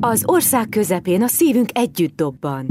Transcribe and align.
Az 0.00 0.22
ország 0.26 0.68
közepén 0.68 1.22
a 1.22 1.26
szívünk 1.26 1.68
együtt 1.72 2.16
dobban. 2.16 2.66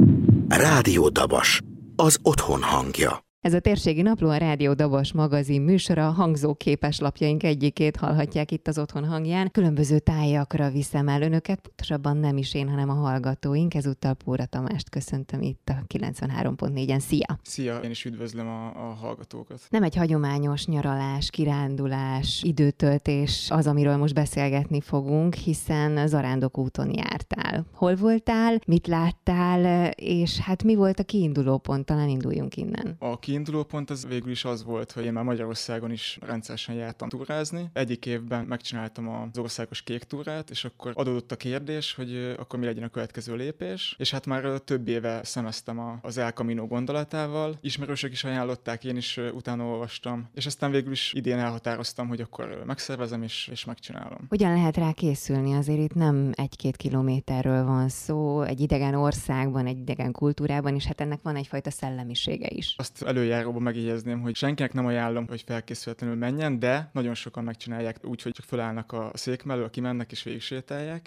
Rádió 0.47 1.09
Dabas, 1.09 1.61
az 1.95 2.17
otthon 2.23 2.61
hangja. 2.61 3.23
Ez 3.43 3.53
a 3.53 3.59
térségi 3.59 4.01
napló 4.01 4.29
a 4.29 4.37
Rádió 4.37 4.73
Dabas 4.73 5.13
magazin 5.13 5.61
műsora, 5.61 6.11
hangzó 6.11 6.57
lapjaink 6.97 7.43
egyikét 7.43 7.95
hallhatják 7.95 8.51
itt 8.51 8.67
az 8.67 8.77
otthon 8.77 9.05
hangján. 9.05 9.51
Különböző 9.51 9.99
tájakra 9.99 10.69
viszem 10.69 11.07
el 11.07 11.21
önöket, 11.21 11.59
pontosabban 11.59 12.17
nem 12.17 12.37
is 12.37 12.53
én, 12.53 12.69
hanem 12.69 12.89
a 12.89 12.93
hallgatóink. 12.93 13.73
Ezúttal 13.73 14.13
Póra 14.13 14.45
Tamást 14.45 14.89
köszöntöm 14.89 15.41
itt 15.41 15.69
a 15.69 15.93
93.4-en. 15.93 16.99
Szia! 16.99 17.39
Szia! 17.41 17.77
Én 17.77 17.89
is 17.89 18.05
üdvözlöm 18.05 18.47
a, 18.47 18.65
a 18.65 18.93
hallgatókat. 18.93 19.59
Nem 19.69 19.83
egy 19.83 19.95
hagyományos 19.95 20.65
nyaralás, 20.65 21.29
kirándulás, 21.29 22.41
időtöltés 22.43 23.47
az, 23.49 23.67
amiről 23.67 23.97
most 23.97 24.13
beszélgetni 24.13 24.81
fogunk, 24.81 25.33
hiszen 25.33 26.07
zarándok 26.07 26.57
úton 26.57 26.93
jártál. 26.93 27.65
Hol 27.73 27.95
voltál, 27.95 28.61
mit 28.65 28.87
láttál, 28.87 29.91
és 29.95 30.39
hát 30.39 30.63
mi 30.63 30.75
volt 30.75 30.99
a 30.99 31.03
kiinduló 31.03 31.57
pont? 31.57 31.85
Talán 31.85 32.09
induljunk 32.09 32.57
innen. 32.57 32.95
A 32.99 33.19
kiinduló 33.33 33.63
pont 33.63 33.89
az 33.89 34.07
végül 34.07 34.31
is 34.31 34.45
az 34.45 34.63
volt, 34.63 34.91
hogy 34.91 35.05
én 35.05 35.13
már 35.13 35.23
Magyarországon 35.23 35.91
is 35.91 36.19
rendszeresen 36.21 36.75
jártam 36.75 37.09
túrázni. 37.09 37.69
Egyik 37.73 38.05
évben 38.05 38.45
megcsináltam 38.45 39.09
az 39.09 39.37
országos 39.37 39.81
kék 39.81 40.03
túrát, 40.03 40.49
és 40.49 40.65
akkor 40.65 40.91
adódott 40.95 41.31
a 41.31 41.35
kérdés, 41.35 41.93
hogy 41.93 42.35
akkor 42.37 42.59
mi 42.59 42.65
legyen 42.65 42.83
a 42.83 42.87
következő 42.87 43.35
lépés. 43.35 43.95
És 43.97 44.11
hát 44.11 44.25
már 44.25 44.59
több 44.59 44.87
éve 44.87 45.23
szemeztem 45.23 45.99
az 46.01 46.17
El 46.17 46.31
Camino 46.31 46.67
gondolatával. 46.67 47.57
Ismerősök 47.61 48.11
is 48.11 48.23
ajánlották, 48.23 48.83
én 48.83 48.95
is 48.95 49.19
utána 49.33 49.63
olvastam. 49.63 50.29
És 50.33 50.45
aztán 50.45 50.71
végül 50.71 50.91
is 50.91 51.13
idén 51.13 51.37
elhatároztam, 51.37 52.07
hogy 52.07 52.21
akkor 52.21 52.63
megszervezem 52.65 53.23
és, 53.23 53.47
és 53.51 53.65
megcsinálom. 53.65 54.25
Hogyan 54.29 54.53
lehet 54.53 54.77
rá 54.77 54.91
készülni? 54.91 55.53
Azért 55.53 55.79
itt 55.79 55.93
nem 55.93 56.31
egy-két 56.35 56.75
kilométerről 56.75 57.65
van 57.65 57.89
szó, 57.89 58.41
egy 58.41 58.59
idegen 58.59 58.93
országban, 58.93 59.65
egy 59.65 59.77
idegen 59.77 60.11
kultúrában, 60.11 60.75
és 60.75 60.85
hát 60.85 61.01
ennek 61.01 61.19
van 61.21 61.35
egyfajta 61.35 61.71
szellemisége 61.71 62.47
is. 62.49 62.75
Azt 62.77 63.01
elő 63.01 63.22
előjáróban 63.23 63.61
megjegyezném, 63.61 64.21
hogy 64.21 64.35
senkinek 64.35 64.73
nem 64.73 64.85
ajánlom, 64.85 65.27
hogy 65.27 65.43
felkészületlenül 65.45 66.15
menjen, 66.15 66.59
de 66.59 66.89
nagyon 66.93 67.13
sokan 67.13 67.43
megcsinálják 67.43 67.97
úgy, 68.03 68.21
hogy 68.21 68.31
csak 68.31 68.45
fölállnak 68.45 68.91
a 68.91 69.11
szék 69.13 69.43
mellől, 69.43 69.69
kimennek 69.69 70.11
és 70.11 70.23
végig. 70.23 70.41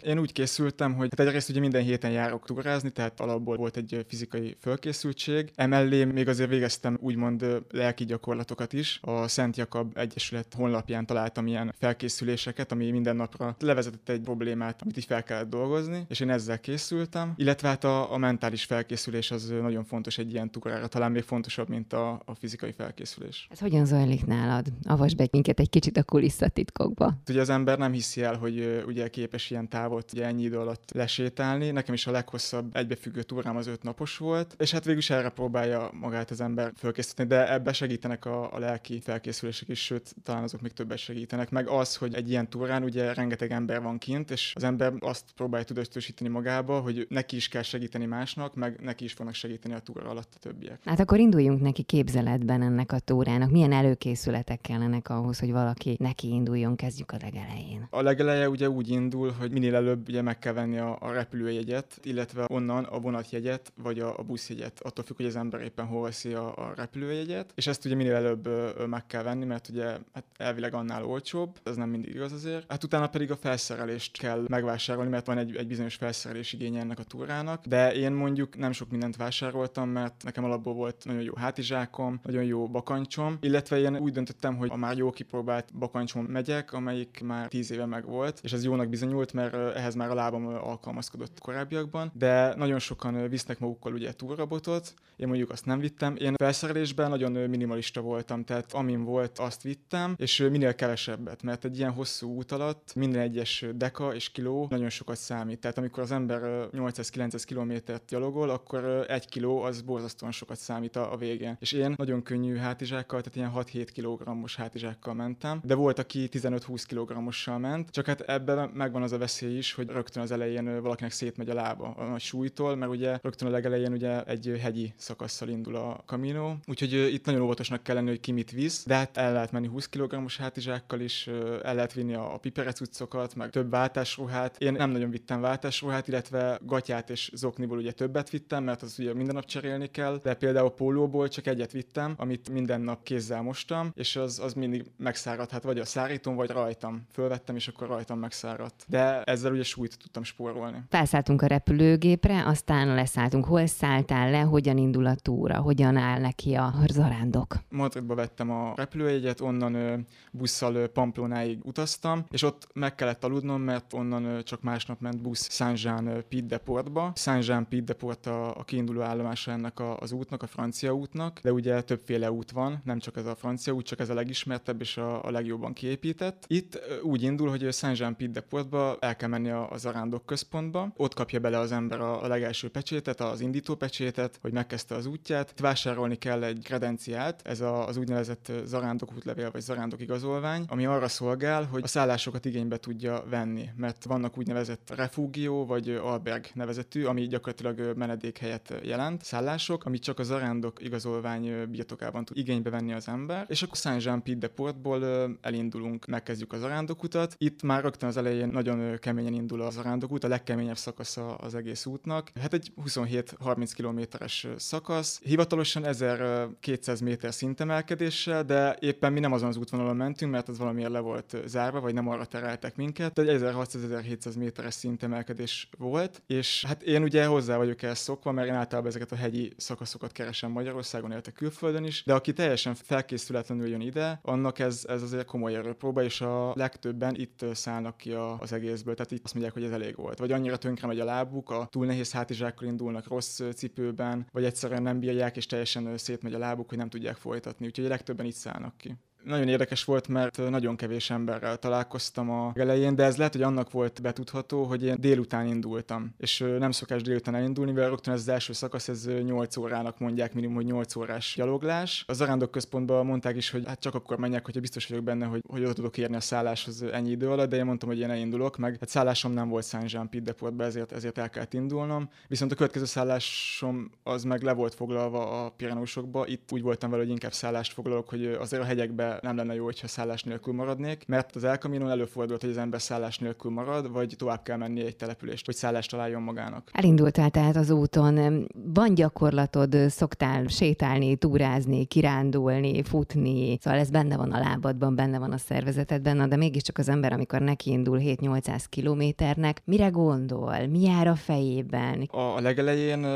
Én 0.03 0.19
úgy 0.19 0.33
készültem, 0.33 0.95
hogy 0.95 1.09
hát 1.17 1.27
egyrészt 1.27 1.49
ugye 1.49 1.61
minden 1.61 1.83
héten 1.83 2.11
járok 2.11 2.45
túrázni, 2.47 2.91
tehát 2.91 3.21
alapból 3.21 3.57
volt 3.57 3.77
egy 3.77 4.05
fizikai 4.09 4.57
fölkészültség. 4.61 5.53
Emellé 5.55 6.05
még 6.05 6.29
azért 6.29 6.49
végeztem 6.49 6.99
úgymond 7.01 7.65
lelki 7.71 8.05
gyakorlatokat 8.05 8.73
is. 8.73 8.99
A 9.03 9.29
Szent 9.29 9.57
Jakab 9.57 9.99
Egyesület 9.99 10.55
honlapján 10.57 11.07
találtam 11.07 11.47
ilyen 11.47 11.75
felkészüléseket, 11.79 12.73
ami 12.73 12.91
minden 12.91 13.17
napra 13.17 13.57
levezetett 13.59 14.09
egy 14.09 14.21
problémát, 14.21 14.83
amit 14.83 14.97
így 14.97 15.05
fel 15.05 15.23
kellett 15.23 15.51
dolgozni, 15.51 16.05
és 16.09 16.21
én 16.21 16.31
ezzel 16.31 16.61
készültem. 16.61 17.33
Illetve 17.37 17.69
hát 17.69 17.85
a, 17.85 18.13
a 18.13 18.17
mentális 18.17 18.65
felkészülés 18.65 19.31
az 19.31 19.49
nagyon 19.49 19.85
fontos 19.85 20.19
egy 20.19 20.33
ilyen 20.33 20.51
túrára, 20.51 20.87
talán 20.87 21.13
még 21.13 21.23
fontosabb, 21.23 21.69
mint 21.69 21.93
a 21.93 22.06
a, 22.11 22.35
fizikai 22.35 22.73
felkészülés. 22.73 23.47
Ez 23.51 23.59
hogyan 23.59 23.85
zajlik 23.87 24.27
nálad? 24.27 24.67
Avasd 24.83 25.17
be 25.17 25.29
minket 25.31 25.61
egy 25.61 25.71
kicsit 25.71 25.97
a 25.97 26.03
kulisszatitkokba. 26.03 27.15
Ugye 27.29 27.41
az 27.41 27.49
ember 27.49 27.79
nem 27.79 27.93
hiszi 27.93 28.23
el, 28.23 28.37
hogy 28.37 28.83
ugye 28.87 29.09
képes 29.09 29.51
ilyen 29.51 29.69
távot 29.69 30.13
ugye 30.13 30.25
ennyi 30.25 30.43
idő 30.43 30.59
alatt 30.59 30.91
lesétálni. 30.95 31.71
Nekem 31.71 31.95
is 31.95 32.07
a 32.07 32.11
leghosszabb 32.11 32.77
egybefüggő 32.77 33.23
túrám 33.23 33.57
az 33.57 33.67
öt 33.67 33.83
napos 33.83 34.17
volt, 34.17 34.55
és 34.59 34.71
hát 34.71 34.85
végül 34.85 35.01
is 35.01 35.11
erre 35.11 35.29
próbálja 35.29 35.91
magát 35.93 36.31
az 36.31 36.41
ember 36.41 36.73
felkészíteni, 36.75 37.29
de 37.29 37.53
ebbe 37.53 37.73
segítenek 37.73 38.25
a, 38.25 38.55
a 38.55 38.59
lelki 38.59 39.01
felkészülések 39.01 39.69
is, 39.69 39.85
sőt, 39.85 40.15
talán 40.23 40.43
azok 40.43 40.61
még 40.61 40.73
többet 40.73 40.99
segítenek. 40.99 41.51
Meg 41.51 41.69
az, 41.69 41.97
hogy 41.97 42.15
egy 42.15 42.31
ilyen 42.31 42.49
túrán 42.49 42.83
ugye 42.83 43.13
rengeteg 43.15 43.51
ember 43.51 43.83
van 43.83 43.99
kint, 43.99 44.31
és 44.31 44.53
az 44.55 44.65
ember 44.65 44.93
azt 44.99 45.25
próbálja 45.37 45.65
tudatosítani 45.65 46.31
magába, 46.31 46.81
hogy 46.81 47.07
neki 47.09 47.37
is 47.37 47.49
kell 47.49 47.63
segíteni 47.63 48.05
másnak, 48.05 48.55
meg 48.55 48.81
neki 48.81 49.05
is 49.05 49.13
fognak 49.13 49.35
segíteni 49.35 49.75
a 49.75 49.79
túra 49.79 50.09
alatt 50.11 50.33
a 50.35 50.39
többiek. 50.39 50.81
Hát 50.85 51.01
akkor 51.01 51.19
induljunk 51.19 51.61
neki 51.61 51.83
képzeletben 51.97 52.63
ennek 52.63 52.93
a 52.93 52.99
túrának? 52.99 53.51
Milyen 53.51 53.73
előkészületek 53.73 54.61
kellenek 54.61 55.09
ahhoz, 55.09 55.39
hogy 55.39 55.53
valaki 55.53 55.97
neki 55.99 56.29
induljon? 56.29 56.77
Kezdjük 56.77 57.11
a 57.11 57.17
legelején. 57.23 57.87
A 57.91 58.03
legeleje 58.03 58.49
ugye 58.49 58.69
úgy 58.69 58.89
indul, 58.89 59.31
hogy 59.39 59.53
minél 59.53 59.75
előbb 59.75 60.09
ugye 60.09 60.23
meg 60.23 60.39
kell 60.39 60.53
venni 60.53 60.79
a, 60.79 60.97
a 61.01 61.13
repülőjegyet, 61.13 62.01
illetve 62.03 62.45
onnan 62.49 62.85
a 62.85 62.99
vonatjegyet, 62.99 63.73
vagy 63.83 63.99
a, 63.99 64.19
a 64.19 64.23
buszjegyet, 64.23 64.81
attól 64.83 65.05
függ, 65.05 65.17
hogy 65.17 65.27
az 65.27 65.37
ember 65.37 65.61
éppen 65.61 65.87
hol 65.87 66.03
veszi 66.03 66.33
a, 66.33 66.47
a 66.57 66.73
repülőjegyet. 66.77 67.53
És 67.55 67.67
ezt 67.67 67.85
ugye 67.85 67.95
minél 67.95 68.15
előbb 68.15 68.47
ö, 68.47 68.87
meg 68.87 69.07
kell 69.07 69.23
venni, 69.23 69.45
mert 69.45 69.69
ugye 69.69 69.85
hát 69.85 70.25
elvileg 70.37 70.75
annál 70.75 71.05
olcsóbb, 71.05 71.57
ez 71.63 71.77
nem 71.77 71.89
mindig 71.89 72.15
igaz 72.15 72.33
azért. 72.33 72.65
Hát 72.69 72.85
utána 72.85 73.09
pedig 73.09 73.31
a 73.31 73.37
felszerelést 73.37 74.19
kell 74.19 74.45
megvásárolni, 74.49 75.11
mert 75.11 75.27
van 75.27 75.39
egy, 75.39 75.57
egy 75.57 75.67
bizonyos 75.67 75.95
felszerelés 75.95 76.53
igénye 76.53 76.81
ennek 76.81 76.99
a 76.99 77.05
túrának. 77.05 77.67
De 77.67 77.95
én 77.95 78.13
mondjuk 78.13 78.57
nem 78.57 78.73
sok 78.73 78.91
mindent 78.91 79.17
vásároltam, 79.17 79.89
mert 79.89 80.23
nekem 80.25 80.45
alapból 80.45 80.75
volt 80.75 81.05
nagyon 81.05 81.23
jó 81.23 81.35
hátizsák, 81.37 81.76
zsákom, 81.77 82.21
nagyon 82.23 82.45
jó 82.45 82.67
bakancsom, 82.67 83.39
illetve 83.41 83.79
én 83.79 83.97
úgy 83.97 84.13
döntöttem, 84.13 84.57
hogy 84.57 84.69
a 84.73 84.77
már 84.77 84.97
jó 84.97 85.11
kipróbált 85.11 85.79
bakancsom 85.79 86.25
megyek, 86.25 86.73
amelyik 86.73 87.21
már 87.25 87.49
tíz 87.49 87.71
éve 87.71 87.87
meg 87.87 88.05
volt, 88.07 88.41
és 88.43 88.53
ez 88.53 88.65
jónak 88.65 88.89
bizonyult, 88.89 89.33
mert 89.33 89.55
ehhez 89.55 89.95
már 89.95 90.11
a 90.11 90.15
lábam 90.15 90.47
alkalmazkodott 90.47 91.39
korábbiakban, 91.41 92.11
de 92.15 92.55
nagyon 92.55 92.79
sokan 92.79 93.29
visznek 93.29 93.59
magukkal 93.59 93.93
ugye 93.93 94.13
túrabotot, 94.13 94.95
én 95.17 95.27
mondjuk 95.29 95.51
azt 95.51 95.67
nem 95.67 95.79
vittem. 95.79 96.17
Én 96.19 96.35
felszerelésben 96.35 97.11
nagyon 97.11 97.33
minimalista 97.33 98.01
voltam, 98.01 98.45
tehát 98.45 98.73
amin 98.73 99.05
volt, 99.05 99.39
azt 99.39 99.63
vittem, 99.63 100.15
és 100.17 100.47
minél 100.51 100.75
kevesebbet, 100.75 101.43
mert 101.43 101.65
egy 101.65 101.79
ilyen 101.79 101.93
hosszú 101.93 102.35
út 102.35 102.53
alatt 102.53 102.95
minden 102.95 103.21
egyes 103.21 103.65
deka 103.75 104.15
és 104.15 104.31
kiló 104.31 104.67
nagyon 104.71 104.89
sokat 104.89 105.17
számít. 105.17 105.61
Tehát 105.61 105.79
amikor 105.79 106.03
az 106.03 106.11
ember 106.11 106.41
800-900 106.73 107.43
kilométert 107.47 108.05
gyalogol, 108.09 108.51
akkor 108.51 109.05
egy 109.09 109.29
kiló 109.29 109.63
az 109.63 109.81
borzasztóan 109.81 110.33
sokat 110.33 110.59
számít 110.59 110.97
a, 110.97 111.17
végén. 111.19 111.57
Én 111.73 111.95
nagyon 111.97 112.23
könnyű 112.23 112.57
hátizsákkal, 112.57 113.21
tehát 113.21 113.37
ilyen 113.37 113.65
6-7 113.87 113.89
kg-os 113.95 114.57
hátizsákkal 114.57 115.15
mentem, 115.15 115.61
de 115.65 115.75
volt, 115.75 115.99
aki 115.99 116.29
15-20 116.33 116.85
kg-ossal 116.89 117.59
ment, 117.59 117.91
csak 117.91 118.07
hát 118.07 118.21
ebben 118.21 118.71
megvan 118.75 119.03
az 119.03 119.13
a 119.13 119.19
veszély 119.19 119.57
is, 119.57 119.73
hogy 119.73 119.89
rögtön 119.89 120.23
az 120.23 120.31
elején 120.31 120.83
valakinek 120.83 121.13
szétmegy 121.13 121.49
a 121.51 121.55
lába 121.55 121.95
a 121.97 122.05
nagy 122.05 122.21
súlytól, 122.21 122.75
mert 122.77 122.91
ugye 122.91 123.19
rögtön 123.23 123.49
a 123.49 123.51
legelején 123.51 123.93
ugye 123.93 124.25
egy 124.25 124.59
hegyi 124.61 124.93
szakasszal 124.97 125.49
indul 125.49 125.77
a 125.77 126.03
Camino, 126.07 126.55
úgyhogy 126.67 126.93
itt 126.93 127.25
nagyon 127.27 127.41
óvatosnak 127.41 127.83
kell 127.83 127.95
lenni, 127.95 128.09
hogy 128.09 128.21
ki 128.21 128.33
mit 128.33 128.51
visz, 128.51 128.85
de 128.85 128.95
hát 128.95 129.17
el 129.17 129.33
lehet 129.33 129.53
menni 129.53 129.67
20 129.67 129.89
kg-os 129.89 130.37
hátizsákkal 130.37 131.01
is, 131.01 131.27
el 131.63 131.75
lehet 131.75 131.93
vinni 131.93 132.15
a, 132.15 132.39
piperecucokat, 132.41 133.35
meg 133.35 133.51
több 133.51 133.71
váltásruhát. 133.71 134.57
Én 134.59 134.73
nem 134.73 134.91
nagyon 134.91 135.11
vittem 135.11 135.41
váltásruhát, 135.41 136.09
illetve 136.09 136.59
gatyát 136.63 137.11
és 137.11 137.31
zokniból 137.35 137.79
ugye 137.79 137.93
többet 137.93 138.31
vittem, 138.31 138.65
mert 138.65 138.83
az 138.83 138.99
ugye 138.99 139.15
minden 139.15 139.35
nap 139.35 139.45
cserélni 139.45 139.91
kell, 139.91 140.21
de 140.23 140.35
például 140.35 140.71
pólóból 140.71 141.29
csak 141.29 141.47
egyet 141.57 141.73
vittem, 141.73 142.15
amit 142.17 142.51
minden 142.51 142.81
nap 142.81 143.03
kézzel 143.03 143.43
mostam, 143.43 143.91
és 143.95 144.17
az, 144.17 144.39
az 144.39 144.53
mindig 144.53 144.85
megszáradt, 144.97 145.51
hát 145.51 145.63
vagy 145.63 145.79
a 145.79 145.85
szárítón, 145.85 146.35
vagy 146.35 146.51
rajtam. 146.51 147.07
Fölvettem, 147.13 147.57
és 147.57 147.69
akkor 147.69 147.89
rajtam 147.89 148.19
megszáradt. 148.19 148.85
De 148.89 149.23
ezzel 149.23 149.53
ugye 149.53 149.63
súlyt 149.63 149.99
tudtam 149.99 150.23
spórolni. 150.23 150.83
Felszálltunk 150.89 151.43
a 151.43 151.47
repülőgépre, 151.47 152.47
aztán 152.47 152.95
leszálltunk. 152.95 153.45
Hol 153.45 153.67
szálltál 153.67 154.31
le, 154.31 154.41
hogyan 154.41 154.79
indul 154.79 155.07
a 155.07 155.15
túra, 155.15 155.61
hogyan 155.61 155.97
áll 155.97 156.21
neki 156.21 156.55
a 156.55 156.75
zarándok? 156.93 157.57
Madridba 157.69 158.15
vettem 158.15 158.51
a 158.51 158.73
repülőjegyet, 158.77 159.41
onnan 159.41 160.07
busszal 160.31 160.87
Pamplonáig 160.89 161.59
utaztam, 161.65 162.25
és 162.31 162.43
ott 162.43 162.67
meg 162.75 162.95
kellett 162.95 163.25
aludnom, 163.25 163.61
mert 163.61 163.93
onnan 163.93 164.43
csak 164.45 164.63
másnap 164.63 165.01
ment 165.01 165.23
busz 165.23 165.51
Saint-Jean 165.51 166.25
Pied-de-Portba. 166.29 167.13
Saint-Jean 167.15 167.69
Pied-de-Port 167.69 168.27
a, 168.27 168.57
a 168.57 168.65
kiinduló 168.65 169.01
állomása 169.01 169.51
ennek 169.51 169.81
a, 169.81 169.97
az 169.99 170.13
útnak, 170.13 170.43
a 170.43 170.47
francia 170.47 170.93
útnak, 170.93 171.41
de 171.47 171.53
ugye 171.53 171.83
többféle 171.83 172.31
út 172.31 172.51
van, 172.51 172.81
nem 172.85 172.99
csak 172.99 173.17
ez 173.17 173.27
a 173.27 173.35
francia 173.35 173.73
út, 173.73 173.87
csak 173.87 174.01
ez 174.01 174.11
a 174.11 174.15
legismertebb 174.15 174.81
és 174.81 174.97
a, 174.97 175.25
a 175.25 175.31
legjobban 175.31 175.73
kiépített. 175.73 176.45
Itt 176.47 176.81
úgy 177.03 177.23
indul, 177.23 177.49
hogy 177.49 177.73
Saint-Jean-Pied-de-Portba 177.73 178.97
el 179.01 179.17
kell 179.17 179.29
menni 179.29 179.51
a, 179.51 179.71
a 179.71 179.77
zarándok 179.77 180.27
központba, 180.27 180.93
ott 180.97 181.15
kapja 181.15 181.41
bele 181.41 181.59
az 181.59 181.73
ember 181.73 182.01
a, 182.01 182.23
a 182.23 182.27
legelső 182.27 182.69
pecsétet, 182.69 183.21
az 183.21 183.41
indító 183.41 183.75
pecsétet, 183.75 184.39
hogy 184.43 184.53
megkezdte 184.53 184.95
az 184.95 185.07
útját. 185.07 185.51
Itt 185.51 185.59
vásárolni 185.59 186.17
kell 186.17 186.43
egy 186.45 186.61
kredenciált, 186.65 187.41
ez 187.45 187.61
a, 187.61 187.87
az 187.87 187.97
úgynevezett 187.97 188.53
zarándok 188.65 189.15
útlevél 189.17 189.51
vagy 189.51 189.61
zarándok 189.61 190.01
igazolvány, 190.01 190.65
ami 190.69 190.87
arra 190.87 191.09
szolgál, 191.09 191.65
hogy 191.65 191.83
a 191.83 191.87
szállásokat 191.87 192.45
igénybe 192.45 192.77
tudja 192.77 193.25
venni, 193.31 193.69
mert 193.77 194.05
vannak 194.05 194.39
úgynevezett 194.39 194.93
refúgió 194.97 195.67
vagy 195.67 195.91
alberg 195.91 196.45
nevezetű, 196.55 197.05
ami 197.05 197.27
gyakorlatilag 197.27 197.97
menedékhelyet 197.97 198.75
jelent, 198.83 199.25
szállások, 199.25 199.85
amit 199.85 200.03
csak 200.03 200.19
a 200.19 200.23
zarándok 200.23 200.83
igazolvány 200.83 201.36
kormány 201.37 201.71
birtokában 201.71 202.25
tud 202.25 202.37
igénybe 202.37 202.71
venni 202.71 202.93
az 202.93 203.09
ember, 203.09 203.45
és 203.49 203.63
akkor 203.63 203.77
Saint-Jean-Pied 203.77 204.39
de 204.39 204.49
Portból 204.49 205.05
elindulunk, 205.41 206.07
megkezdjük 206.07 206.53
az 206.53 206.63
arándokutat. 206.63 207.35
Itt 207.39 207.63
már 207.63 207.83
rögtön 207.83 208.09
az 208.09 208.17
elején 208.17 208.49
nagyon 208.49 208.99
keményen 208.99 209.33
indul 209.33 209.61
az 209.61 209.77
arándokút, 209.77 210.25
a 210.25 210.29
legkeményebb 210.29 210.77
szakasza 210.77 211.35
az 211.35 211.55
egész 211.55 211.87
útnak. 211.87 212.31
Hát 212.41 212.53
egy 212.53 212.73
27-30 212.87 213.71
kilométeres 213.75 214.47
szakasz, 214.57 215.21
hivatalosan 215.23 215.85
1200 215.85 217.01
méter 217.01 217.35
szintemelkedéssel, 217.35 218.45
de 218.45 218.77
éppen 218.81 219.13
mi 219.13 219.21
nem 219.21 219.33
azon 219.33 219.49
az 219.49 219.57
útvonalon 219.57 219.97
mentünk, 219.97 220.33
mert 220.33 220.49
az 220.49 220.59
valamiért 220.59 220.91
le 220.91 220.99
volt 220.99 221.37
zárva, 221.47 221.81
vagy 221.81 221.95
nem 221.95 222.09
arra 222.09 222.25
tereltek 222.25 222.77
minket. 222.77 223.13
Tehát 223.13 223.41
1600-1700 223.41 224.39
méteres 224.39 224.75
szintemelkedés 224.75 225.69
volt, 225.79 226.23
és 226.27 226.65
hát 226.67 226.83
én 226.83 227.03
ugye 227.03 227.27
hozzá 227.27 227.57
vagyok 227.57 227.83
ezt 227.83 228.03
szokva, 228.03 228.33
mert 228.33 228.49
én 228.49 228.55
általában 228.55 228.91
ezeket 228.91 229.13
a 229.13 229.17
hegyi 229.17 229.53
szakaszokat 229.57 230.13
keresem 230.13 230.51
Magyarországon, 230.51 231.13
illetve 231.27 231.47
külföldön 231.47 231.85
is, 231.85 232.03
de 232.05 232.15
aki 232.15 232.33
teljesen 232.33 232.75
felkészületlenül 232.75 233.69
jön 233.69 233.81
ide, 233.81 234.19
annak 234.23 234.59
ez, 234.59 234.85
ez 234.89 235.03
azért 235.03 235.25
komoly 235.25 235.55
erőpróba, 235.55 236.03
és 236.03 236.21
a 236.21 236.53
legtöbben 236.55 237.15
itt 237.15 237.45
szállnak 237.53 237.97
ki 237.97 238.13
az 238.13 238.53
egészből. 238.53 238.95
Tehát 238.95 239.11
itt 239.11 239.25
azt 239.25 239.35
mondják, 239.35 239.55
hogy 239.55 239.65
ez 239.65 239.71
elég 239.71 239.97
volt. 239.97 240.19
Vagy 240.19 240.33
annyira 240.33 240.57
tönkre 240.57 240.87
megy 240.87 241.01
a 241.01 241.05
lábuk, 241.05 241.51
a 241.51 241.69
túl 241.71 241.87
nehéz 241.87 242.13
hátizsákkal 242.13 242.69
indulnak 242.69 243.09
rossz 243.09 243.41
cipőben, 243.55 244.27
vagy 244.33 244.45
egyszerűen 244.45 244.83
nem 244.83 245.01
bírják, 245.01 245.37
és 245.37 245.47
teljesen 245.47 245.99
szétmegy 245.99 246.35
a 246.35 246.39
lábuk, 246.39 246.69
hogy 246.69 246.79
nem 246.79 246.89
tudják 246.89 247.17
folytatni. 247.17 247.67
Úgyhogy 247.67 247.87
a 247.87 247.89
legtöbben 247.89 248.27
itt 248.27 248.35
szállnak 248.35 248.77
ki 248.77 248.97
nagyon 249.27 249.49
érdekes 249.49 249.85
volt, 249.85 250.09
mert 250.09 250.51
nagyon 250.51 250.77
kevés 250.77 251.11
emberrel 251.11 251.57
találkoztam 251.57 252.31
a 252.31 252.53
elején, 252.55 252.95
de 252.95 253.05
ez 253.05 253.17
lehet, 253.17 253.33
hogy 253.33 253.43
annak 253.43 253.71
volt 253.71 254.03
betudható, 254.03 254.65
hogy 254.65 254.85
én 254.85 254.97
délután 254.99 255.47
indultam. 255.47 256.15
És 256.19 256.45
nem 256.59 256.71
szokás 256.71 257.03
délután 257.03 257.35
elindulni, 257.35 257.73
mivel 257.73 257.89
rögtön 257.89 258.15
ez 258.15 258.21
az 258.21 258.29
első 258.29 258.53
szakasz, 258.53 258.89
ez 258.89 259.09
8 259.25 259.57
órának 259.57 259.99
mondják 259.99 260.35
minimum, 260.35 260.55
hogy 260.55 260.65
8 260.65 260.97
órás 260.97 261.35
gyaloglás. 261.37 262.05
Az 262.07 262.21
arándok 262.21 262.51
központban 262.51 263.07
mondták 263.07 263.37
is, 263.37 263.51
hogy 263.51 263.63
hát 263.67 263.81
csak 263.81 263.95
akkor 263.95 264.19
menjek, 264.19 264.45
hogyha 264.45 264.61
biztos 264.61 264.87
vagyok 264.87 265.05
benne, 265.05 265.27
hogy, 265.27 265.43
hogy 265.49 265.63
oda 265.63 265.73
tudok 265.73 265.99
érni 265.99 266.17
a 266.17 266.21
szálláshoz 266.21 266.83
ennyi 266.83 267.11
idő 267.11 267.31
alatt, 267.31 267.49
de 267.49 267.57
én 267.57 267.65
mondtam, 267.65 267.89
hogy 267.89 267.99
én 267.99 268.11
elindulok, 268.11 268.57
meg 268.57 268.77
hát 268.81 268.89
szállásom 268.89 269.33
nem 269.33 269.49
volt 269.49 269.65
Saint 269.65 269.93
Jean 269.93 270.09
Pied 270.09 270.25
Deportba, 270.25 270.65
ezért, 270.65 270.93
ezért 270.93 271.19
el 271.19 271.31
kellett 271.31 271.55
indulnom. 271.55 272.09
Viszont 272.29 272.53
a 272.53 272.55
következő 272.55 272.85
szállásom 272.85 273.91
az 274.03 274.25
meg 274.25 274.43
le 274.43 274.53
volt 274.53 274.75
foglalva 274.75 275.45
a 275.45 275.51
Pirenusokba. 275.51 276.27
Itt 276.27 276.53
úgy 276.53 276.63
voltam 276.63 276.91
vele, 276.91 277.03
hogy 277.03 277.13
inkább 277.13 277.33
szállást 277.33 277.73
foglalok, 277.73 278.09
hogy 278.09 278.27
azért 278.27 278.63
a 278.63 278.67
hegyekbe 278.67 279.16
nem 279.21 279.37
lenne 279.37 279.55
jó, 279.55 279.65
hogyha 279.65 279.87
szállás 279.87 280.23
nélkül 280.23 280.55
maradnék, 280.55 281.05
mert 281.07 281.37
az 281.37 281.45
El 281.45 281.57
Camino 281.57 281.89
előfordult, 281.89 282.41
hogy 282.41 282.51
az 282.51 282.57
ember 282.57 282.81
szállás 282.81 283.19
nélkül 283.19 283.51
marad, 283.51 283.93
vagy 283.93 284.15
tovább 284.19 284.43
kell 284.43 284.57
menni 284.57 284.85
egy 284.85 284.97
települést, 284.97 285.47
hogy 285.47 285.55
szállást 285.55 285.91
találjon 285.91 286.23
magának. 286.23 286.71
Elindultál 286.73 287.31
tehát 287.31 287.57
az 287.57 287.71
úton. 287.71 288.47
Van 288.75 288.95
gyakorlatod, 288.95 289.77
szoktál 289.89 290.47
sétálni, 290.47 291.17
túrázni, 291.17 291.85
kirándulni, 291.85 292.83
futni, 292.83 293.59
szóval 293.61 293.79
ez 293.79 293.91
benne 293.91 294.17
van 294.17 294.33
a 294.33 294.39
lábadban, 294.39 294.95
benne 294.95 295.19
van 295.19 295.33
a 295.33 295.39
szervezetedben, 295.39 296.29
de 296.29 296.37
mégiscsak 296.37 296.79
az 296.79 296.89
ember, 296.89 297.13
amikor 297.13 297.41
nekiindul 297.41 297.99
7-800 298.03 298.65
kilométernek, 298.69 299.63
mire 299.65 299.89
gondol, 299.89 300.67
mi 300.67 300.83
jár 300.83 301.07
a 301.07 301.15
fejében? 301.15 302.09
A, 302.11 302.21
a 302.21 302.41
legelején 302.41 303.07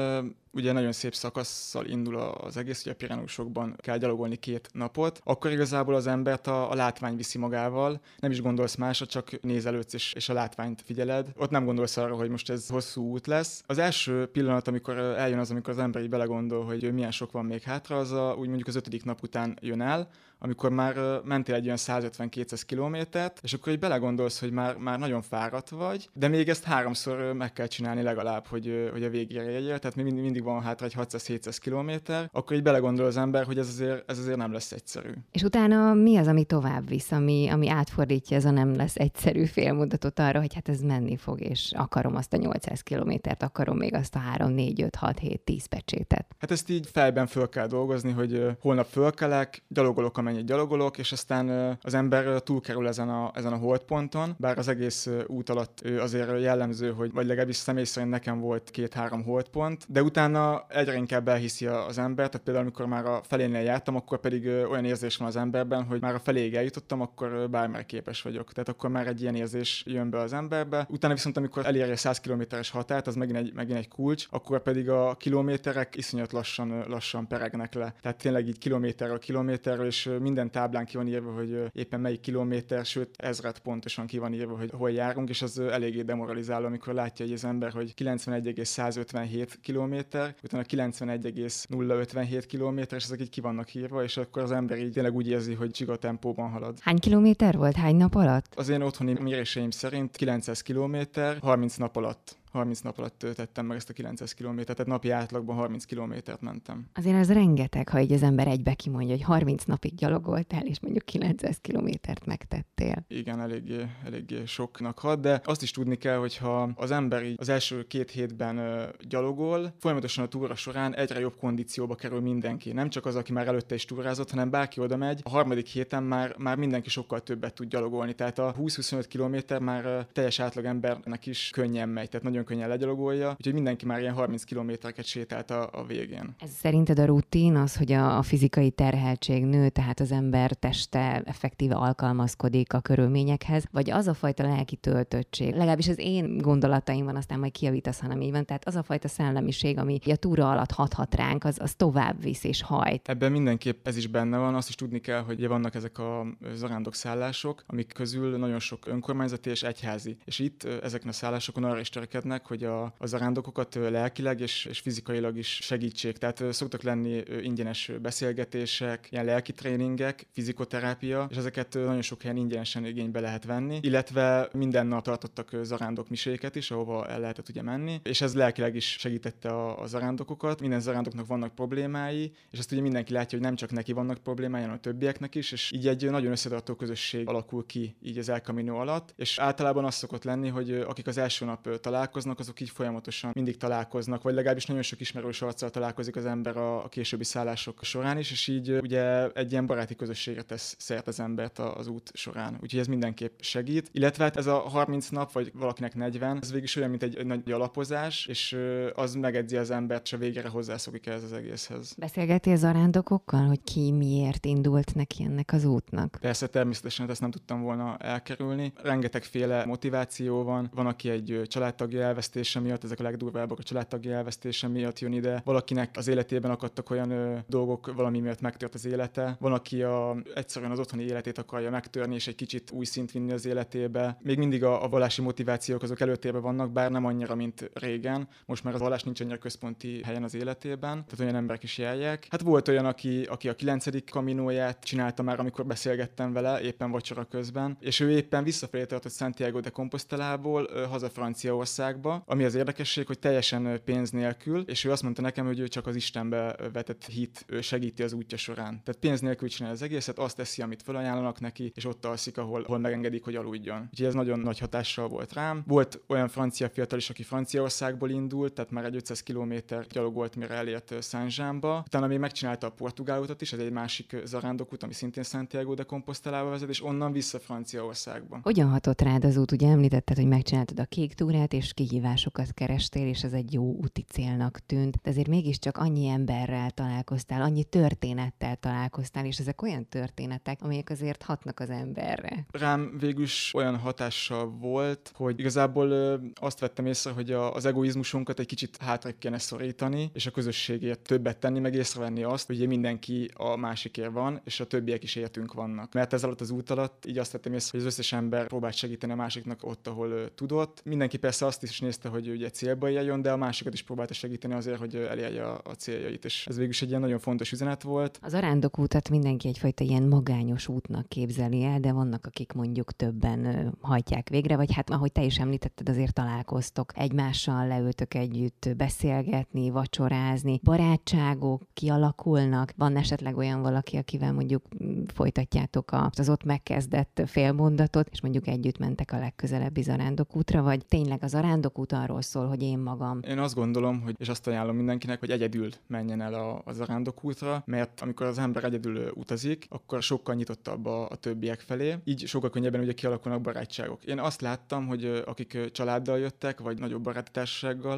ugye 0.52 0.72
nagyon 0.72 0.92
szép 0.92 1.14
szakasszal 1.14 1.86
indul 1.86 2.16
az 2.16 2.56
egész, 2.56 2.80
ugye 2.80 2.90
a 2.90 2.94
Pirenusokban 2.94 3.76
kell 3.76 3.98
gyalogolni 3.98 4.36
két 4.36 4.68
napot, 4.72 5.20
akkor 5.24 5.50
igazából 5.50 5.94
az 5.94 6.06
embert 6.06 6.46
a, 6.46 6.70
a 6.70 6.74
látvány 6.74 7.16
viszi 7.16 7.38
magával, 7.38 8.00
nem 8.18 8.30
is 8.30 8.42
gondolsz 8.42 8.74
másra, 8.74 9.06
csak 9.06 9.40
nézelődsz 9.42 9.92
és, 9.92 10.12
és 10.12 10.28
a 10.28 10.32
látványt 10.32 10.82
figyeled. 10.82 11.28
Ott 11.36 11.50
nem 11.50 11.64
gondolsz 11.64 11.96
arra, 11.96 12.14
hogy 12.14 12.28
most 12.28 12.50
ez 12.50 12.68
hosszú 12.68 13.02
út 13.02 13.26
lesz. 13.26 13.62
Az 13.66 13.78
első 13.78 14.26
pillanat, 14.26 14.68
amikor 14.68 14.98
eljön 14.98 15.38
az, 15.38 15.50
amikor 15.50 15.72
az 15.72 15.78
ember 15.78 16.02
így 16.02 16.08
belegondol, 16.08 16.64
hogy 16.64 16.92
milyen 16.92 17.10
sok 17.10 17.32
van 17.32 17.44
még 17.44 17.62
hátra, 17.62 17.98
az 17.98 18.12
a, 18.12 18.34
úgy 18.38 18.46
mondjuk 18.46 18.68
az 18.68 18.76
ötödik 18.76 19.04
nap 19.04 19.22
után 19.22 19.58
jön 19.60 19.80
el, 19.80 20.08
amikor 20.40 20.70
már 20.70 21.20
mentél 21.24 21.54
egy 21.54 21.64
olyan 21.64 21.76
150-200 21.80 22.62
kilométert, 22.66 23.40
és 23.42 23.52
akkor 23.52 23.72
így 23.72 23.78
belegondolsz, 23.78 24.40
hogy 24.40 24.50
már, 24.50 24.76
már 24.76 24.98
nagyon 24.98 25.22
fáradt 25.22 25.68
vagy, 25.68 26.08
de 26.12 26.28
még 26.28 26.48
ezt 26.48 26.64
háromszor 26.64 27.32
meg 27.32 27.52
kell 27.52 27.66
csinálni 27.66 28.02
legalább, 28.02 28.46
hogy, 28.46 28.88
hogy 28.92 29.04
a 29.04 29.08
végére 29.08 29.50
jegyél, 29.50 29.78
tehát 29.78 29.96
mindig, 29.96 30.14
mindig 30.14 30.42
van 30.42 30.62
hátra 30.62 30.86
egy 30.86 30.94
600-700 30.98 31.56
kilométer, 31.60 32.28
akkor 32.32 32.56
így 32.56 32.62
belegondol 32.62 33.06
az 33.06 33.16
ember, 33.16 33.44
hogy 33.44 33.58
ez 33.58 33.68
azért, 33.68 34.10
ez 34.10 34.18
azért 34.18 34.36
nem 34.36 34.52
lesz 34.52 34.72
egyszerű. 34.72 35.10
És 35.32 35.42
utána 35.42 35.94
mi 35.94 36.16
az, 36.16 36.26
ami 36.26 36.44
tovább 36.44 36.88
visz, 36.88 37.10
ami, 37.10 37.48
ami 37.48 37.68
átfordítja 37.68 38.36
ez 38.36 38.44
a 38.44 38.50
nem 38.50 38.74
lesz 38.74 38.96
egyszerű 38.96 39.44
félmondatot 39.44 40.18
arra, 40.18 40.38
hogy 40.38 40.54
hát 40.54 40.68
ez 40.68 40.80
menni 40.80 41.16
fog, 41.16 41.40
és 41.40 41.72
akarom 41.76 42.16
azt 42.16 42.32
a 42.32 42.36
800 42.36 42.80
kilométert, 42.80 43.42
akarom 43.42 43.76
még 43.76 43.94
azt 43.94 44.14
a 44.14 44.18
3, 44.18 44.52
4, 44.52 44.82
5, 44.82 44.94
6, 44.94 45.18
7, 45.18 45.40
10 45.40 45.66
pecsétet. 45.66 46.26
Hát 46.38 46.50
ezt 46.50 46.70
így 46.70 46.88
fejben 46.92 47.26
föl 47.26 47.48
kell 47.48 47.66
dolgozni, 47.66 48.10
hogy 48.10 48.46
holnap 48.60 48.86
fölkelek, 48.86 49.62
gyalogolok, 49.68 50.18
amennyit 50.30 50.48
gyalogolok, 50.48 50.98
és 50.98 51.12
aztán 51.12 51.78
az 51.82 51.94
ember 51.94 52.42
túlkerül 52.42 52.88
ezen 52.88 53.08
a, 53.08 53.30
ezen 53.34 53.52
a 53.52 53.56
holdponton, 53.56 54.34
bár 54.38 54.58
az 54.58 54.68
egész 54.68 55.08
út 55.26 55.48
alatt 55.48 55.80
azért 55.98 56.40
jellemző, 56.40 56.92
hogy 56.92 57.12
vagy 57.12 57.26
legalábbis 57.26 57.56
személy 57.56 57.84
szerint 57.84 58.12
nekem 58.12 58.40
volt 58.40 58.70
két-három 58.70 59.22
holdpont, 59.22 59.84
de 59.88 60.02
utána 60.02 60.64
egyre 60.68 60.96
inkább 60.96 61.28
elhiszi 61.28 61.66
az 61.66 61.98
ember, 61.98 62.28
tehát 62.28 62.44
például 62.44 62.64
amikor 62.64 62.86
már 62.86 63.06
a 63.06 63.20
felénél 63.22 63.60
jártam, 63.60 63.96
akkor 63.96 64.20
pedig 64.20 64.46
olyan 64.46 64.84
érzés 64.84 65.16
van 65.16 65.28
az 65.28 65.36
emberben, 65.36 65.84
hogy 65.84 66.00
már 66.00 66.14
a 66.14 66.18
feléig 66.18 66.54
eljutottam, 66.54 67.00
akkor 67.00 67.50
bármire 67.50 67.82
képes 67.82 68.22
vagyok. 68.22 68.52
Tehát 68.52 68.68
akkor 68.68 68.90
már 68.90 69.06
egy 69.06 69.22
ilyen 69.22 69.34
érzés 69.34 69.82
jön 69.86 70.10
be 70.10 70.18
az 70.18 70.32
emberbe. 70.32 70.86
Utána 70.88 71.14
viszont, 71.14 71.36
amikor 71.36 71.66
elérje 71.66 71.92
a 71.92 71.96
100 71.96 72.20
kilométeres 72.20 72.70
határt, 72.70 73.06
az 73.06 73.14
megint 73.14 73.38
egy, 73.38 73.52
megint 73.54 73.78
egy 73.78 73.88
kulcs, 73.88 74.26
akkor 74.30 74.62
pedig 74.62 74.90
a 74.90 75.14
kilométerek 75.14 75.96
iszonyat 75.96 76.32
lassan, 76.32 76.84
lassan 76.88 77.26
peregnek 77.26 77.74
le. 77.74 77.94
Tehát 78.00 78.18
tényleg 78.18 78.46
így 78.46 78.58
kilométerről 78.58 79.18
kilométerről, 79.18 79.86
és 79.86 80.10
minden 80.20 80.50
táblán 80.50 80.84
ki 80.84 80.96
van 80.96 81.06
írva, 81.08 81.32
hogy 81.32 81.70
éppen 81.72 82.00
melyik 82.00 82.20
kilométer, 82.20 82.84
sőt 82.84 83.10
ezret 83.16 83.58
pontosan 83.58 84.06
ki 84.06 84.18
van 84.18 84.32
írva, 84.32 84.56
hogy 84.56 84.70
hol 84.70 84.90
járunk, 84.90 85.28
és 85.28 85.42
az 85.42 85.58
eléggé 85.58 86.02
demoralizáló, 86.02 86.66
amikor 86.66 86.94
látja 86.94 87.24
hogy 87.24 87.34
az 87.34 87.44
ember, 87.44 87.72
hogy 87.72 87.94
91,157 87.94 89.58
kilométer, 89.62 90.34
utána 90.42 90.62
91,057 90.62 92.46
kilométer, 92.46 92.98
és 92.98 93.04
ezek 93.04 93.20
így 93.20 93.30
ki 93.30 93.40
vannak 93.40 93.74
írva, 93.74 94.02
és 94.02 94.16
akkor 94.16 94.42
az 94.42 94.52
ember 94.52 94.78
így 94.78 94.92
tényleg 94.92 95.14
úgy 95.14 95.28
érzi, 95.28 95.54
hogy 95.54 95.70
csiga 95.70 95.96
tempóban 95.96 96.50
halad. 96.50 96.78
Hány 96.80 96.98
kilométer 96.98 97.56
volt? 97.56 97.76
Hány 97.76 97.96
nap 97.96 98.14
alatt? 98.14 98.52
Az 98.56 98.68
én 98.68 98.82
otthoni 98.82 99.16
méréseim 99.20 99.70
szerint 99.70 100.16
900 100.16 100.60
kilométer, 100.60 101.38
30 101.40 101.76
nap 101.76 101.96
alatt. 101.96 102.39
30 102.50 102.80
nap 102.80 102.98
alatt 102.98 103.26
tettem 103.34 103.66
meg 103.66 103.76
ezt 103.76 103.90
a 103.90 103.92
900 103.92 104.32
kilométert, 104.32 104.76
tehát 104.76 104.92
napi 104.92 105.10
átlagban 105.10 105.56
30 105.56 105.84
kilométert 105.84 106.40
mentem. 106.40 106.86
Azért 106.94 107.16
az 107.16 107.32
rengeteg, 107.32 107.88
ha 107.88 108.00
így 108.00 108.12
az 108.12 108.22
ember 108.22 108.46
egybe 108.46 108.74
kimondja, 108.74 109.14
hogy 109.14 109.22
30 109.22 109.64
napig 109.64 109.94
gyalogoltál, 109.94 110.66
és 110.66 110.80
mondjuk 110.80 111.04
900 111.04 111.58
kilométert 111.60 112.26
megtettél. 112.26 113.04
Igen, 113.08 113.40
eléggé, 113.40 113.86
eléggé 114.04 114.44
soknak 114.44 114.98
hat, 114.98 115.20
de 115.20 115.40
azt 115.44 115.62
is 115.62 115.70
tudni 115.70 115.96
kell, 115.96 116.16
hogy 116.16 116.36
ha 116.36 116.70
az 116.74 116.90
ember 116.90 117.24
így 117.24 117.36
az 117.38 117.48
első 117.48 117.86
két 117.86 118.10
hétben 118.10 118.58
ö, 118.58 118.84
gyalogol, 119.08 119.74
folyamatosan 119.78 120.24
a 120.24 120.28
túra 120.28 120.54
során 120.54 120.94
egyre 120.94 121.20
jobb 121.20 121.36
kondícióba 121.36 121.94
kerül 121.94 122.20
mindenki. 122.20 122.72
Nem 122.72 122.88
csak 122.88 123.06
az, 123.06 123.16
aki 123.16 123.32
már 123.32 123.46
előtte 123.46 123.74
is 123.74 123.84
túrázott, 123.84 124.30
hanem 124.30 124.50
bárki 124.50 124.80
oda 124.80 124.96
megy. 124.96 125.20
A 125.22 125.28
harmadik 125.28 125.66
héten 125.66 126.02
már, 126.02 126.34
már 126.38 126.56
mindenki 126.56 126.88
sokkal 126.88 127.20
többet 127.20 127.54
tud 127.54 127.68
gyalogolni. 127.68 128.14
Tehát 128.14 128.38
a 128.38 128.54
20-25 128.58 129.04
kilométer 129.08 129.60
már 129.60 130.06
teljes 130.12 130.40
átlag 130.40 130.64
embernek 130.64 131.26
is 131.26 131.50
könnyen 131.52 131.88
megy. 131.88 132.08
Tehát 132.08 132.26
nagyon 132.26 132.39
nagyon 132.40 132.56
könnyen 132.56 132.68
legyalogolja, 132.68 133.30
úgyhogy 133.30 133.52
mindenki 133.52 133.86
már 133.86 134.00
ilyen 134.00 134.14
30 134.14 134.44
kilométereket 134.44 135.04
sétált 135.04 135.50
a, 135.50 135.68
a 135.72 135.84
végén. 135.84 136.34
Ez 136.38 136.50
szerinted 136.50 136.98
a 136.98 137.04
rutin 137.04 137.56
az, 137.56 137.76
hogy 137.76 137.92
a, 137.92 138.18
a 138.18 138.22
fizikai 138.22 138.70
terheltség 138.70 139.44
nő, 139.44 139.68
tehát 139.68 140.00
az 140.00 140.12
ember 140.12 140.52
teste 140.52 141.22
effektíve 141.24 141.74
alkalmazkodik 141.74 142.72
a 142.72 142.80
körülményekhez, 142.80 143.64
vagy 143.70 143.90
az 143.90 144.06
a 144.06 144.14
fajta 144.14 144.42
lelki 144.42 144.76
töltöttség, 144.76 145.52
legalábbis 145.52 145.88
az 145.88 145.98
én 145.98 146.38
gondolataimban, 146.38 147.16
aztán 147.16 147.38
majd 147.38 147.52
kiavítasz, 147.52 148.00
hanem 148.00 148.20
így 148.20 148.30
van, 148.30 148.44
tehát 148.44 148.66
az 148.66 148.76
a 148.76 148.82
fajta 148.82 149.08
szellemiség, 149.08 149.78
ami 149.78 149.98
a 150.04 150.16
túra 150.16 150.50
alatt 150.50 150.70
hathat 150.70 151.14
ránk, 151.14 151.44
az, 151.44 151.58
az 151.60 151.74
tovább 151.74 152.22
visz 152.22 152.44
és 152.44 152.62
hajt. 152.62 153.08
Ebben 153.08 153.32
mindenképp 153.32 153.86
ez 153.86 153.96
is 153.96 154.06
benne 154.06 154.38
van, 154.38 154.54
azt 154.54 154.68
is 154.68 154.74
tudni 154.74 155.00
kell, 155.00 155.20
hogy 155.20 155.46
vannak 155.46 155.74
ezek 155.74 155.98
a 155.98 156.26
zarándok 156.54 156.94
szállások, 156.94 157.64
amik 157.66 157.92
közül 157.92 158.38
nagyon 158.38 158.58
sok 158.58 158.86
önkormányzati 158.86 159.50
és 159.50 159.62
egyházi. 159.62 160.16
És 160.24 160.38
itt 160.38 160.64
ezeken 160.64 161.08
a 161.08 161.12
szállásokon 161.12 161.64
arra 161.64 161.80
is 161.80 161.88
törekednek, 161.88 162.29
hogy 162.38 162.64
a, 162.64 162.94
az 162.98 163.14
arándokokat 163.14 163.74
lelkileg 163.74 164.40
és, 164.40 164.64
és 164.64 164.78
fizikailag 164.78 165.36
is 165.36 165.58
segítsék. 165.62 166.16
Tehát 166.16 166.44
szoktak 166.50 166.82
lenni 166.82 167.22
ingyenes 167.42 167.90
beszélgetések, 168.02 169.08
ilyen 169.10 169.24
lelki 169.24 169.52
tréningek, 169.52 170.26
fizikoterápia, 170.32 171.26
és 171.30 171.36
ezeket 171.36 171.74
nagyon 171.74 172.02
sok 172.02 172.22
helyen 172.22 172.36
ingyenesen 172.36 172.84
igénybe 172.86 173.20
lehet 173.20 173.44
venni, 173.44 173.78
illetve 173.82 174.48
minden 174.52 174.86
nap 174.86 175.02
tartottak 175.02 175.50
zarándok 175.62 176.08
miséket 176.08 176.56
is, 176.56 176.70
ahova 176.70 177.06
el 177.06 177.20
lehetett 177.20 177.48
ugye 177.48 177.62
menni, 177.62 178.00
és 178.02 178.20
ez 178.20 178.34
lelkileg 178.34 178.74
is 178.74 178.96
segítette 178.98 179.48
a, 179.48 179.82
a 179.82 179.86
zarándokokat. 179.86 180.60
Minden 180.60 180.80
zarándoknak 180.80 181.26
vannak 181.26 181.54
problémái, 181.54 182.32
és 182.50 182.58
ezt 182.58 182.72
ugye 182.72 182.80
mindenki 182.80 183.12
látja, 183.12 183.38
hogy 183.38 183.46
nem 183.46 183.56
csak 183.56 183.70
neki 183.70 183.92
vannak 183.92 184.18
problémái, 184.18 184.60
hanem 184.60 184.76
a 184.76 184.80
többieknek 184.80 185.34
is, 185.34 185.52
és 185.52 185.72
így 185.72 185.86
egy 185.86 186.10
nagyon 186.10 186.30
összetartó 186.30 186.74
közösség 186.74 187.28
alakul 187.28 187.66
ki 187.66 187.96
így 188.02 188.18
az 188.18 188.28
El 188.28 188.40
Camino 188.40 188.76
alatt, 188.76 189.14
és 189.16 189.38
általában 189.38 189.84
az 189.84 189.94
szokott 189.94 190.24
lenni, 190.24 190.48
hogy 190.48 190.72
akik 190.72 191.06
az 191.06 191.18
első 191.18 191.44
nap 191.44 191.80
találkoznak, 191.80 192.19
találkoznak, 192.20 192.38
azok 192.38 192.60
így 192.60 192.70
folyamatosan 192.70 193.30
mindig 193.34 193.56
találkoznak, 193.56 194.22
vagy 194.22 194.34
legalábbis 194.34 194.66
nagyon 194.66 194.82
sok 194.82 195.00
ismerős 195.00 195.42
arccal 195.42 195.70
találkozik 195.70 196.16
az 196.16 196.26
ember 196.26 196.56
a, 196.56 196.84
a 196.84 196.88
későbbi 196.88 197.24
szállások 197.24 197.84
során 197.84 198.18
is, 198.18 198.30
és 198.30 198.48
így 198.48 198.70
ugye 198.70 199.28
egy 199.32 199.52
ilyen 199.52 199.66
baráti 199.66 199.94
közösségre 199.94 200.42
tesz 200.42 200.74
szert 200.78 201.06
az 201.06 201.20
embert 201.20 201.58
az 201.58 201.86
út 201.86 202.10
során. 202.14 202.58
Úgyhogy 202.62 202.80
ez 202.80 202.86
mindenképp 202.86 203.40
segít. 203.40 203.88
Illetve 203.92 204.24
hát 204.24 204.36
ez 204.36 204.46
a 204.46 204.58
30 204.58 205.08
nap, 205.08 205.32
vagy 205.32 205.52
valakinek 205.54 205.94
40, 205.94 206.38
ez 206.40 206.48
végig 206.48 206.64
is 206.64 206.76
olyan, 206.76 206.90
mint 206.90 207.02
egy, 207.02 207.16
egy 207.16 207.26
nagy 207.26 207.50
alapozás, 207.50 208.26
és 208.26 208.56
az 208.94 209.14
megedzi 209.14 209.56
az 209.56 209.70
embert, 209.70 210.04
és 210.04 210.12
a 210.12 210.16
végére 210.16 210.48
hozzászokik 210.48 211.06
ez 211.06 211.22
az 211.22 211.32
egészhez. 211.32 211.94
Beszélgetél 211.98 212.56
zarándokokkal, 212.56 213.46
hogy 213.46 213.62
ki 213.62 213.92
miért 213.92 214.46
indult 214.46 214.94
neki 214.94 215.24
ennek 215.24 215.52
az 215.52 215.64
útnak? 215.64 216.18
Persze, 216.20 216.46
természetesen 216.46 217.00
hát 217.00 217.10
ezt 217.10 217.20
nem 217.20 217.30
tudtam 217.30 217.62
volna 217.62 217.96
elkerülni. 217.96 218.72
Rengetegféle 218.82 219.64
motiváció 219.64 220.42
van. 220.42 220.70
Van, 220.74 220.86
aki 220.86 221.08
egy 221.10 221.42
családtagja 221.46 222.00
elvesztése 222.10 222.60
miatt, 222.60 222.84
ezek 222.84 223.00
a 223.00 223.02
legdurvábbak 223.02 223.58
a 223.58 223.62
családtagja 223.62 224.14
elvesztése 224.14 224.68
miatt 224.68 224.98
jön 224.98 225.12
ide. 225.12 225.42
Valakinek 225.44 225.96
az 225.96 226.08
életében 226.08 226.50
akadtak 226.50 226.90
olyan 226.90 227.10
ö, 227.10 227.36
dolgok, 227.46 227.92
valami 227.94 228.20
miatt 228.20 228.40
megtört 228.40 228.74
az 228.74 228.86
élete. 228.86 229.36
Van, 229.40 229.52
aki 229.52 229.82
a, 229.82 230.16
egyszerűen 230.34 230.70
az 230.70 230.78
otthoni 230.78 231.02
életét 231.02 231.38
akarja 231.38 231.70
megtörni, 231.70 232.14
és 232.14 232.26
egy 232.26 232.34
kicsit 232.34 232.70
új 232.70 232.84
szint 232.84 233.12
vinni 233.12 233.32
az 233.32 233.46
életébe. 233.46 234.18
Még 234.22 234.38
mindig 234.38 234.64
a, 234.64 234.84
a 234.84 234.88
vallási 234.88 235.22
motivációk 235.22 235.82
azok 235.82 236.00
előtérben 236.00 236.42
vannak, 236.42 236.72
bár 236.72 236.90
nem 236.90 237.04
annyira, 237.04 237.34
mint 237.34 237.70
régen. 237.74 238.28
Most 238.46 238.64
már 238.64 238.74
az 238.74 238.80
vallás 238.80 239.02
nincs 239.02 239.20
annyira 239.20 239.38
központi 239.38 240.02
helyen 240.04 240.22
az 240.22 240.34
életében, 240.34 241.04
tehát 241.04 241.20
olyan 241.20 241.34
emberek 241.34 241.62
is 241.62 241.78
járják. 241.78 242.26
Hát 242.30 242.40
volt 242.40 242.68
olyan, 242.68 242.86
aki, 242.86 243.22
aki 243.22 243.48
a 243.48 243.54
kilencedik 243.54 244.10
kaminóját 244.10 244.84
csinálta 244.84 245.22
már, 245.22 245.40
amikor 245.40 245.66
beszélgettem 245.66 246.32
vele, 246.32 246.60
éppen 246.60 246.90
vacsora 246.90 247.24
közben, 247.24 247.76
és 247.80 248.00
ő 248.00 248.10
éppen 248.10 248.44
visszafelé 248.44 248.84
tartott 248.84 249.12
Santiago 249.12 249.60
de 249.60 249.70
Compostelából 249.70 250.68
haza 250.88 251.08
Franciaországba, 251.10 251.99
ami 252.06 252.44
az 252.44 252.54
érdekesség, 252.54 253.06
hogy 253.06 253.18
teljesen 253.18 253.80
pénz 253.84 254.10
nélkül, 254.10 254.60
és 254.60 254.84
ő 254.84 254.90
azt 254.90 255.02
mondta 255.02 255.22
nekem, 255.22 255.46
hogy 255.46 255.58
ő 255.58 255.68
csak 255.68 255.86
az 255.86 255.96
Istenbe 255.96 256.56
vetett 256.72 257.06
hit 257.06 257.46
segíti 257.60 258.02
az 258.02 258.12
útja 258.12 258.36
során. 258.36 258.82
Tehát 258.84 259.00
pénz 259.00 259.20
nélkül 259.20 259.48
csinálja 259.48 259.76
az 259.76 259.82
egészet, 259.82 260.18
azt 260.18 260.36
teszi, 260.36 260.62
amit 260.62 260.82
felajánlanak 260.82 261.40
neki, 261.40 261.72
és 261.74 261.84
ott 261.84 262.04
alszik, 262.04 262.38
ahol, 262.38 262.62
ahol 262.62 262.78
megengedik, 262.78 263.24
hogy 263.24 263.34
aludjon. 263.34 263.88
Úgyhogy 263.90 264.06
ez 264.06 264.14
nagyon 264.14 264.38
nagy 264.38 264.58
hatással 264.58 265.08
volt 265.08 265.32
rám. 265.32 265.64
Volt 265.66 266.00
olyan 266.06 266.28
francia 266.28 266.68
fiatal 266.68 266.98
is, 266.98 267.10
aki 267.10 267.22
Franciaországból 267.22 268.10
indult, 268.10 268.52
tehát 268.52 268.70
már 268.70 268.84
egy 268.84 268.96
500 268.96 269.22
km 269.22 269.54
gyalogolt, 269.90 270.36
mire 270.36 270.54
elért 270.54 271.02
Szánzsámba. 271.02 271.82
Utána 271.86 272.06
még 272.06 272.18
megcsinálta 272.18 272.66
a 272.66 272.70
portugál 272.70 273.20
utat 273.20 273.40
is, 273.40 273.52
ez 273.52 273.58
egy 273.58 273.72
másik 273.72 274.16
zarándokút, 274.24 274.82
ami 274.82 274.92
szintén 274.92 275.22
Santiago 275.22 275.74
de 275.74 275.82
Compostelába 275.82 276.50
vezet, 276.50 276.68
és 276.68 276.84
onnan 276.84 277.12
vissza 277.12 277.38
Franciaországba. 277.38 278.40
Hogyan 278.42 278.68
hatott 278.68 279.00
rád 279.00 279.24
az 279.24 279.36
út? 279.36 279.52
Ugye 279.52 279.68
említetted, 279.68 280.16
hogy 280.16 280.26
megcsináltad 280.26 280.80
a 280.80 280.84
kék 280.84 281.14
túrát, 281.14 281.52
és 281.52 281.72
kihívásokat 281.90 282.52
kerestél, 282.54 283.06
és 283.06 283.22
ez 283.22 283.32
egy 283.32 283.52
jó 283.52 283.62
úti 283.62 284.02
célnak 284.02 284.58
tűnt, 284.66 284.96
de 285.02 285.10
azért 285.10 285.28
mégiscsak 285.28 285.76
annyi 285.76 286.08
emberrel 286.08 286.70
találkoztál, 286.70 287.42
annyi 287.42 287.64
történettel 287.64 288.56
találkoztál, 288.56 289.26
és 289.26 289.38
ezek 289.38 289.62
olyan 289.62 289.88
történetek, 289.88 290.62
amelyek 290.62 290.90
azért 290.90 291.22
hatnak 291.22 291.60
az 291.60 291.70
emberre. 291.70 292.46
Rám 292.50 292.96
végül 292.98 293.22
is 293.22 293.54
olyan 293.54 293.76
hatással 293.76 294.50
volt, 294.60 295.12
hogy 295.14 295.38
igazából 295.38 295.90
ö, 295.90 296.16
azt 296.34 296.60
vettem 296.60 296.86
észre, 296.86 297.10
hogy 297.10 297.30
a, 297.30 297.54
az 297.54 297.64
egoizmusunkat 297.64 298.38
egy 298.38 298.46
kicsit 298.46 298.76
hátra 298.76 299.10
kéne 299.18 299.38
szorítani, 299.38 300.10
és 300.14 300.26
a 300.26 300.30
közösségért 300.30 301.00
többet 301.00 301.38
tenni, 301.38 301.58
meg 301.58 301.74
észrevenni 301.74 302.22
azt, 302.22 302.46
hogy 302.46 302.66
mindenki 302.66 303.30
a 303.34 303.56
másikért 303.56 304.12
van, 304.12 304.40
és 304.44 304.60
a 304.60 304.66
többiek 304.66 305.02
is 305.02 305.14
értünk 305.14 305.52
vannak. 305.52 305.92
Mert 305.92 306.12
ez 306.12 306.24
alatt 306.24 306.40
az 306.40 306.50
út 306.50 306.70
alatt 306.70 307.06
így 307.06 307.18
azt 307.18 307.32
vettem 307.32 307.52
észre, 307.52 307.70
hogy 307.70 307.80
az 307.80 307.86
összes 307.86 308.12
ember 308.12 308.46
próbált 308.46 308.74
segíteni 308.74 309.12
a 309.12 309.16
másiknak 309.16 309.64
ott, 309.64 309.86
ahol 309.86 310.10
ö, 310.10 310.26
tudott. 310.34 310.80
Mindenki 310.84 311.16
persze 311.16 311.46
azt 311.46 311.62
is 311.62 311.79
nézte, 311.80 312.08
hogy 312.08 312.28
ugye 312.28 312.50
célba 312.50 312.88
jön, 312.88 313.22
de 313.22 313.32
a 313.32 313.36
másikat 313.36 313.72
is 313.72 313.82
próbálta 313.82 314.14
segíteni 314.14 314.54
azért, 314.54 314.78
hogy 314.78 314.94
elérje 314.94 315.44
a, 315.46 315.60
a 315.64 315.72
céljait. 315.72 316.24
És 316.24 316.46
ez 316.46 316.54
végül 316.54 316.70
is 316.70 316.82
egy 316.82 316.88
ilyen 316.88 317.00
nagyon 317.00 317.18
fontos 317.18 317.52
üzenet 317.52 317.82
volt. 317.82 318.18
Az 318.22 318.34
arándokútat 318.34 319.10
mindenki 319.10 319.48
egyfajta 319.48 319.84
ilyen 319.84 320.02
magányos 320.02 320.68
útnak 320.68 321.08
képzeli 321.08 321.62
el, 321.62 321.80
de 321.80 321.92
vannak, 321.92 322.26
akik 322.26 322.52
mondjuk 322.52 322.92
többen 322.92 323.72
hajtják 323.80 324.28
végre, 324.28 324.56
vagy 324.56 324.72
hát 324.72 324.90
ahogy 324.90 325.12
te 325.12 325.22
is 325.22 325.38
említetted, 325.38 325.88
azért 325.88 326.12
találkoztok 326.12 326.92
egymással, 326.98 327.66
leültök 327.66 328.14
együtt 328.14 328.68
beszélgetni, 328.76 329.70
vacsorázni, 329.70 330.60
barátságok 330.62 331.62
kialakulnak. 331.72 332.72
Van 332.76 332.96
esetleg 332.96 333.36
olyan 333.36 333.62
valaki, 333.62 333.96
akivel 333.96 334.32
mondjuk 334.32 334.62
mm, 334.84 335.02
folytatjátok 335.14 335.92
az 336.10 336.28
ott 336.28 336.44
megkezdett 336.44 337.22
félmondatot, 337.26 338.08
és 338.10 338.20
mondjuk 338.20 338.46
együtt 338.46 338.78
mentek 338.78 339.12
a 339.12 339.18
legközelebbi 339.18 339.82
zarándokútra, 339.82 340.62
vagy 340.62 340.86
tényleg 340.86 341.22
az 341.22 341.34
arándokút 341.70 341.92
arról 341.92 342.22
szól, 342.22 342.46
hogy 342.46 342.62
én 342.62 342.78
magam. 342.78 343.20
Én 343.28 343.38
azt 343.38 343.54
gondolom, 343.54 344.00
hogy, 344.00 344.14
és 344.18 344.28
azt 344.28 344.46
ajánlom 344.46 344.76
mindenkinek, 344.76 345.20
hogy 345.20 345.30
egyedül 345.30 345.68
menjen 345.86 346.20
el 346.20 346.34
a, 346.34 346.62
a 346.64 346.72
zarándokútra, 346.72 347.62
mert 347.66 348.00
amikor 348.00 348.26
az 348.26 348.38
ember 348.38 348.64
egyedül 348.64 349.10
utazik, 349.14 349.66
akkor 349.68 350.02
sokkal 350.02 350.34
nyitottabb 350.34 350.86
a, 350.86 351.08
a 351.08 351.14
többiek 351.14 351.60
felé, 351.60 351.96
így 352.04 352.26
sokkal 352.26 352.50
könnyebben 352.50 352.80
ugye 352.80 352.92
kialakulnak 352.92 353.40
barátságok. 353.40 354.04
Én 354.04 354.18
azt 354.18 354.40
láttam, 354.40 354.86
hogy 354.86 355.22
akik 355.26 355.70
családdal 355.72 356.18
jöttek, 356.18 356.60
vagy 356.60 356.78
nagyobb 356.78 357.02
baráti 357.02 357.28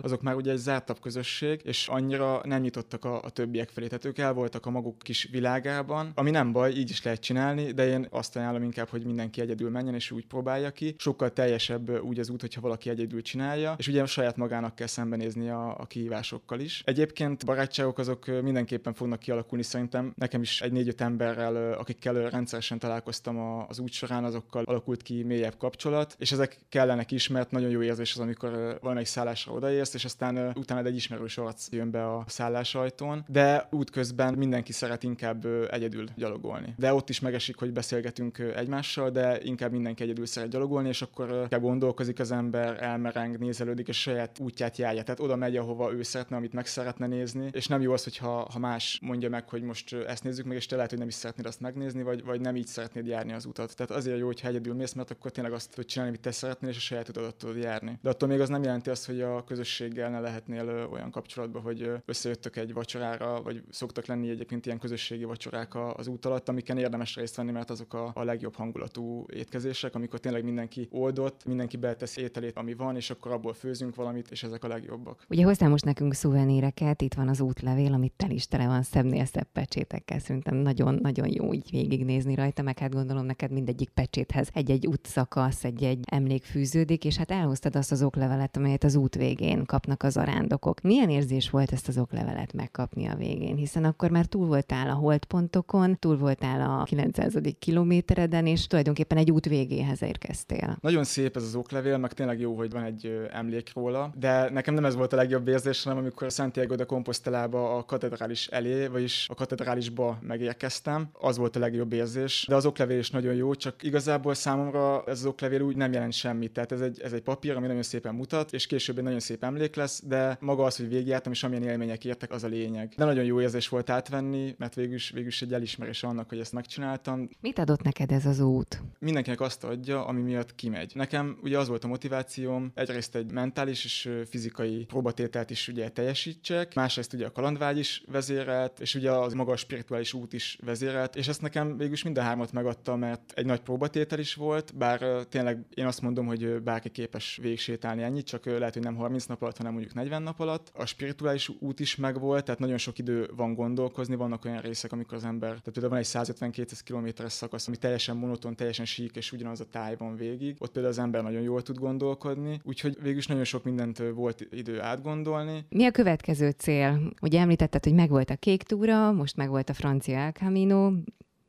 azok 0.03 0.23
már 0.23 0.35
ugye 0.35 0.51
egy 0.51 0.57
zártabb 0.57 1.01
közösség, 1.01 1.61
és 1.65 1.89
annyira 1.89 2.41
nem 2.45 2.61
nyitottak 2.61 3.05
a, 3.05 3.23
a 3.23 3.31
többiek 3.31 3.69
felé. 3.69 3.87
Tehát 3.87 4.05
ők 4.05 4.19
el 4.19 4.33
voltak 4.33 4.67
a 4.67 4.71
maguk 4.71 4.99
kis 4.99 5.29
világában, 5.31 6.13
ami 6.15 6.31
nem 6.31 6.53
baj, 6.53 6.73
így 6.73 6.91
is 6.91 7.03
lehet 7.03 7.21
csinálni, 7.21 7.73
de 7.73 7.87
én 7.87 8.07
azt 8.11 8.37
ajánlom 8.37 8.63
inkább, 8.63 8.89
hogy 8.89 9.05
mindenki 9.05 9.41
egyedül 9.41 9.71
menjen 9.71 9.95
és 9.95 10.11
úgy 10.11 10.27
próbálja 10.27 10.71
ki. 10.71 10.95
Sokkal 10.99 11.33
teljesebb 11.33 12.01
úgy 12.01 12.19
az 12.19 12.31
út, 12.31 12.41
hogyha 12.41 12.61
valaki 12.61 12.91
egyedül 12.91 13.23
csinálja, 13.53 13.75
és 13.79 13.89
ugye 13.89 14.07
saját 14.07 14.37
magának 14.37 14.75
kell 14.75 14.87
szembenézni 14.87 15.49
a, 15.49 15.79
a 15.79 15.87
kihívásokkal 15.87 16.61
is. 16.61 16.83
Egyébként 16.85 17.45
barátságok 17.45 17.99
azok 17.99 18.27
mindenképpen 18.43 18.95
fognak 18.95 19.19
kialakulni 19.19 19.65
szerintem. 19.65 20.13
Nekem 20.17 20.43
is 20.43 20.61
egy 20.61 20.73
négy-öt 20.73 21.01
emberrel, 21.01 21.73
akikkel 21.73 22.15
rendszeresen 22.15 22.79
találkoztam 22.79 23.65
az 23.69 23.79
út 23.79 23.93
során, 23.93 24.25
azokkal 24.25 24.63
alakult 24.65 25.03
ki 25.03 25.23
mélyebb 25.23 25.57
kapcsolat, 25.59 26.17
és 26.19 26.33
ezek 26.33 26.59
kellenek 26.69 27.11
is, 27.11 27.29
mert 27.29 27.51
nagyon 27.51 27.71
jó 27.71 27.83
érzés 27.83 28.15
az, 28.15 28.21
amikor 28.21 28.79
valamelyik 28.81 29.09
szállásra 29.09 29.53
odaérsz, 29.53 29.95
és 29.95 30.05
aztán 30.05 30.53
utána 30.55 30.87
egy 30.87 30.95
ismerős 30.95 31.39
arc 31.39 31.69
jön 31.71 31.91
be 31.91 32.07
a 32.07 32.25
szállásajtón, 32.27 33.25
de 33.29 33.69
útközben 33.71 34.35
mindenki 34.35 34.73
szeret 34.73 35.03
inkább 35.03 35.47
egyedül 35.71 36.05
gyalogolni. 36.17 36.75
De 36.77 36.95
ott 36.95 37.09
is 37.09 37.21
megesik, 37.21 37.57
hogy 37.57 37.73
beszélgetünk 37.73 38.39
egymással, 38.39 39.11
de 39.11 39.39
inkább 39.43 39.73
mindenki 39.73 40.03
egyedül 40.03 40.27
szeret 40.27 40.51
gyalogolni, 40.51 40.89
és 40.89 41.03
akkor 41.03 41.47
kell 41.49 41.61
gondolkozik 41.61 42.21
az 42.21 42.33
ember, 42.33 42.83
elmereng, 42.83 43.39
nézelődik, 43.43 43.89
és 43.89 44.01
saját 44.01 44.39
útját 44.39 44.77
járja. 44.77 45.03
Tehát 45.03 45.21
oda 45.21 45.37
megy, 45.37 45.57
ahova 45.57 45.93
ő 45.93 46.03
szeretne, 46.03 46.37
amit 46.37 46.53
meg 46.53 46.67
szeretne 46.67 47.07
nézni, 47.07 47.49
és 47.53 47.67
nem 47.67 47.81
jó 47.81 47.93
az, 47.93 48.05
hogyha 48.05 48.51
ha 48.53 48.59
más 48.59 48.99
mondja 49.03 49.29
meg, 49.29 49.49
hogy 49.49 49.63
most 49.63 49.93
ezt 49.95 50.25
nézzük 50.25 50.47
meg, 50.47 50.57
és 50.57 50.67
te 50.67 50.75
lehet, 50.75 50.91
hogy 50.91 50.99
nem 50.99 51.09
is 51.09 51.15
szeretnéd 51.15 51.47
azt 51.47 51.61
megnézni, 51.61 52.03
vagy, 52.03 52.25
vagy 52.25 52.41
nem 52.41 52.57
így 52.57 52.67
szeretnéd 52.67 53.07
járni 53.07 53.33
az 53.33 53.45
utat. 53.45 53.77
Tehát 53.77 53.93
azért 53.93 54.19
jó, 54.19 54.27
hogyha 54.27 54.49
egyedül 54.49 54.75
mész, 54.75 54.93
mert 54.93 55.11
akkor 55.11 55.31
tényleg 55.31 55.53
azt 55.53 55.71
tudod 55.71 55.85
csinálni, 55.85 56.13
amit 56.13 56.25
te 56.25 56.31
szeretnél, 56.31 56.71
és 56.71 56.77
a 56.77 56.81
saját 56.81 57.09
utadat 57.09 57.37
tudod 57.37 57.57
járni. 57.57 57.99
De 58.03 58.09
attól 58.09 58.29
még 58.29 58.41
az 58.41 58.49
nem 58.49 58.63
jelenti 58.63 58.91
azt, 58.91 59.07
hogy 59.07 59.21
a 59.21 59.45
közösséggel 59.45 60.11
ne 60.11 60.21
lehetnél 60.21 60.89
olyan 60.93 61.11
kapcsolatban, 61.11 61.63
hogy 61.63 61.91
összejöttök 62.05 62.57
egy 62.57 62.73
vacsorára, 62.73 63.43
vagy 63.43 63.63
szoktak 63.71 64.07
lenni 64.07 64.31
egyébként 64.31 64.67
ilyen 64.67 64.79
közösségi 64.79 65.25
vacsorák 65.25 65.75
az 65.97 66.07
út 66.07 66.27
alatt, 66.27 66.49
amiken 66.49 66.79
érdemes 66.79 67.17
részt 67.17 67.37
venni, 67.37 67.51
mert 67.51 67.71
azok 67.71 67.95
a, 67.95 68.11
a 68.15 68.23
legjobb 68.23 68.55
hangulatú 68.55 69.27
étkezések, 69.33 69.95
amikor 69.95 70.21
tényleg 70.21 70.45
mindenki 70.45 70.89
oldott, 70.91 71.45
mindenki 71.45 71.77
betesz 71.77 72.17
ételét, 72.17 72.57
ami 72.57 72.75
van, 72.75 72.97
és 72.97 73.11
akkor 73.11 73.32
abból 73.33 73.53
főzünk 73.53 73.95
valamit, 73.95 74.31
és 74.31 74.43
ezek 74.43 74.65
a 74.65 74.69
legjobbak. 74.69 75.25
Ugye 75.29 75.45
hoztál 75.45 75.69
most 75.69 75.85
nekünk 75.85 76.15
szuveníreket, 76.15 77.03
itt 77.03 77.15
van 77.15 77.29
az 77.29 77.41
útlevél, 77.41 77.93
amit 77.93 78.13
tel 78.17 78.31
is 78.31 78.47
tele 78.47 78.67
van 78.67 78.83
szebbnél 78.83 79.25
szebb 79.25 79.49
pecsétekkel, 79.53 80.19
szerintem 80.19 80.57
nagyon-nagyon 80.57 81.29
jó 81.33 81.55
így 81.55 81.71
végignézni 81.71 82.35
rajta, 82.35 82.63
meg 82.63 82.79
hát 82.79 82.95
gondolom 82.95 83.25
neked 83.25 83.51
mindegyik 83.51 83.89
pecséthez 83.89 84.49
egy-egy 84.53 84.87
útszakasz, 84.87 85.65
egy-egy 85.65 86.05
emlék 86.11 86.45
fűződik, 86.45 87.05
és 87.05 87.17
hát 87.17 87.31
elhoztad 87.31 87.77
azt 87.77 87.93
az 87.93 88.03
oklevelet, 88.03 88.57
amelyet 88.57 88.85
az 88.85 88.95
út 88.95 89.15
végén 89.15 89.65
kapnak 89.65 90.03
az 90.03 90.17
arándokok. 90.17 90.81
Milyen 90.81 91.11
érzés 91.11 91.51
volt 91.51 91.73
ezt 91.73 91.89
az 91.89 91.99
oklevelet 91.99 92.53
megkapni 92.53 93.07
a 93.07 93.15
végén? 93.15 93.57
Hiszen 93.57 93.85
akkor 93.85 94.11
már 94.11 94.27
túl 94.27 94.47
voltál 94.47 94.91
a 94.91 94.95
holdpontokon, 94.95 95.99
túl 95.99 96.17
voltál 96.17 96.81
a 96.81 96.85
900. 96.85 97.35
kilométereden, 97.59 98.47
és 98.47 98.67
tulajdonképpen 98.67 99.19
egy 99.19 99.31
út 99.31 99.47
végéhez 99.47 100.03
érkeztél. 100.03 100.77
Nagyon 100.81 101.05
szép 101.05 101.37
ez 101.37 101.43
az 101.43 101.55
oklevél, 101.55 101.99
meg 101.99 102.13
tényleg 102.13 102.41
jó, 102.41 102.57
hogy 102.57 102.71
van 102.71 102.83
egy 102.83 103.22
emlék 103.31 103.71
róla, 103.75 104.13
de 104.19 104.51
nekem 104.51 104.75
nem 104.75 104.85
ez 104.85 104.95
volt 104.95 105.13
a 105.13 105.17
legjobb 105.17 105.49
érzés, 105.49 105.83
hanem 105.83 105.99
amikor 105.99 106.31
Santiago 106.31 106.75
de 106.75 106.85
Compostelába 106.85 107.77
a 107.77 107.85
katedrális 107.85 108.47
elé, 108.47 108.87
vagyis 108.87 109.27
a 109.29 109.35
katedrálisba 109.35 110.19
megérkeztem, 110.21 111.09
az 111.13 111.37
volt 111.37 111.57
a 111.57 111.59
legjobb 111.59 111.93
érzés, 111.93 112.45
de 112.49 112.55
az 112.55 112.67
oklevél 112.67 112.99
is 112.99 113.11
nagyon 113.11 113.35
jó, 113.35 113.55
csak 113.55 113.83
igazából 113.83 114.35
számomra 114.35 115.05
ez 115.07 115.19
az 115.19 115.27
oklevél 115.27 115.61
úgy 115.61 115.77
nem 115.77 115.93
jelent 115.93 116.13
semmit. 116.13 116.53
Tehát 116.53 116.73
ez 116.73 116.81
egy, 116.81 117.01
ez 117.01 117.13
egy 117.13 117.23
papír, 117.23 117.57
ami 117.57 117.67
nagyon 117.67 117.83
szépen 117.83 118.15
mutat, 118.15 118.53
és 118.53 118.67
később 118.67 118.99
egy 118.99 119.05
nagyon 119.05 119.21
szép 119.21 119.45
emlék 119.45 119.75
lesz, 119.75 120.03
de 120.07 120.37
maga 120.41 120.65
az, 120.65 120.77
hogy 120.77 120.89
végigjártam, 120.89 121.33
és 121.33 121.43
amilyen 121.43 121.63
élmények 121.63 122.05
értek, 122.05 122.33
az 122.33 122.45
a 122.45 122.49
lényeg. 122.49 122.93
De 122.97 123.05
nagyon 123.05 123.25
jó 123.25 123.41
érzés 123.41 123.69
volt 123.69 123.91
átvenni, 123.91 124.55
mert 124.59 124.75
végül 124.75 124.95
is, 124.95 125.11
végül 125.11 125.29
is 125.29 125.43
egy 125.43 125.53
elismerés 125.53 126.03
annak, 126.03 126.29
hogy 126.29 126.39
ezt 126.39 126.53
megcsináltam. 126.53 127.29
Mit 127.41 127.59
adott 127.59 127.83
neked 127.83 128.11
ez 128.13 128.27
az 128.27 128.41
út? 128.41 128.83
Mindenkinek 128.99 129.41
azt 129.41 129.65
adja, 129.65 130.07
ami 130.07 130.21
miatt 130.21 130.55
kimegy. 130.55 130.93
Nekem 130.95 131.39
ugye 131.43 131.59
az 131.59 131.69
volt 131.69 131.85
a 131.85 131.89
motivációm, 131.89 132.71
egyrészt 132.75 133.12
egyrészt 133.15 133.31
egy 133.31 133.33
mentális 133.33 133.85
és 133.85 134.11
fizikai 134.29 134.85
próbatételt 134.85 135.51
is 135.51 135.69
ugye 135.69 135.89
teljesítsek, 135.89 136.75
másrészt 136.75 137.13
ugye 137.13 137.27
a 137.27 137.33
kalandvágy 137.33 137.79
is 137.79 138.03
vezérelt, 138.07 138.81
és 138.81 138.95
ugye 138.95 139.11
az 139.11 139.33
maga 139.33 139.53
a 139.53 139.57
spirituális 139.57 140.13
út 140.13 140.33
is 140.33 140.59
vezérelt, 140.65 141.17
és 141.17 141.29
ezt 141.29 141.43
nekem 141.43 141.77
végülis 141.77 142.03
mind 142.03 142.19
a 142.19 142.23
hármat 142.23 142.53
megadta, 142.53 142.97
mert 142.97 143.33
egy 143.35 143.47
nagy 143.47 143.61
próbatétel 143.61 144.19
is 144.19 144.35
volt, 144.35 144.77
bár 144.77 145.27
tényleg 145.29 145.65
én 145.75 145.87
azt 145.87 146.01
mondom, 146.01 146.27
hogy 146.27 146.63
bárki 146.63 146.91
képes 146.91 147.39
végsétálni 147.43 148.03
ennyit, 148.03 148.27
csak 148.27 148.45
lehet, 148.45 148.75
hogy 148.75 148.83
nem 148.83 148.97
30 148.97 149.25
nap 149.25 149.43
alatt, 149.43 149.57
hanem 149.57 149.73
mondjuk 149.73 149.95
40 149.95 150.23
nap 150.23 150.41
alatt. 150.41 150.71
A 150.75 150.87
spirituális 150.87 151.49
út 151.59 151.81
is 151.81 151.97
megvolt, 151.97 152.45
tehát 152.45 152.61
nagyon 152.61 152.79
sok 152.79 152.99
idő 152.99 153.31
van 153.37 153.55
gondolkozni, 153.55 154.15
vannak 154.15 154.45
olyan 154.45 154.61
részek, 154.61 154.93
amikor 154.93 155.17
az 155.17 155.25
ember, 155.25 155.49
tehát 155.49 155.71
például 155.73 155.89
van 155.89 155.99
egy 155.99 156.09
150-200 156.09 156.81
kilométeres 156.85 157.33
szakasz, 157.33 157.67
ami 157.67 157.77
teljesen 157.77 158.17
monoton, 158.17 158.57
teljesen 158.57 158.85
sík, 158.85 159.17
és 159.17 159.33
ugyanaz 159.33 159.61
a 159.61 159.65
táj 159.65 159.97
van 159.97 160.17
végig. 160.17 160.57
Ott 160.59 160.73
például 160.73 160.95
az 160.95 161.01
ember 161.01 161.23
nagyon 161.23 161.43
jól 161.43 161.63
tud 161.63 161.79
gondolkodni, 161.79 162.61
úgyhogy 162.63 162.97
végül 163.03 163.19
is 163.19 163.27
nagyon 163.27 163.45
sok 163.45 163.65
mindent 163.65 163.99
volt 164.15 164.47
idő 164.51 164.81
átgondolni. 164.81 165.67
Mi 165.69 165.85
a 165.85 165.91
következő 165.91 166.51
cél? 166.51 167.13
Ugye 167.21 167.41
említetted, 167.41 167.85
hogy 167.85 167.95
megvolt 167.95 168.31
a 168.31 168.37
kék 168.37 168.63
túra, 168.63 169.13
most 169.13 169.37
megvolt 169.37 169.69
a 169.69 169.75
francia 169.75 170.19
El 170.19 170.33
Camino, 170.33 170.93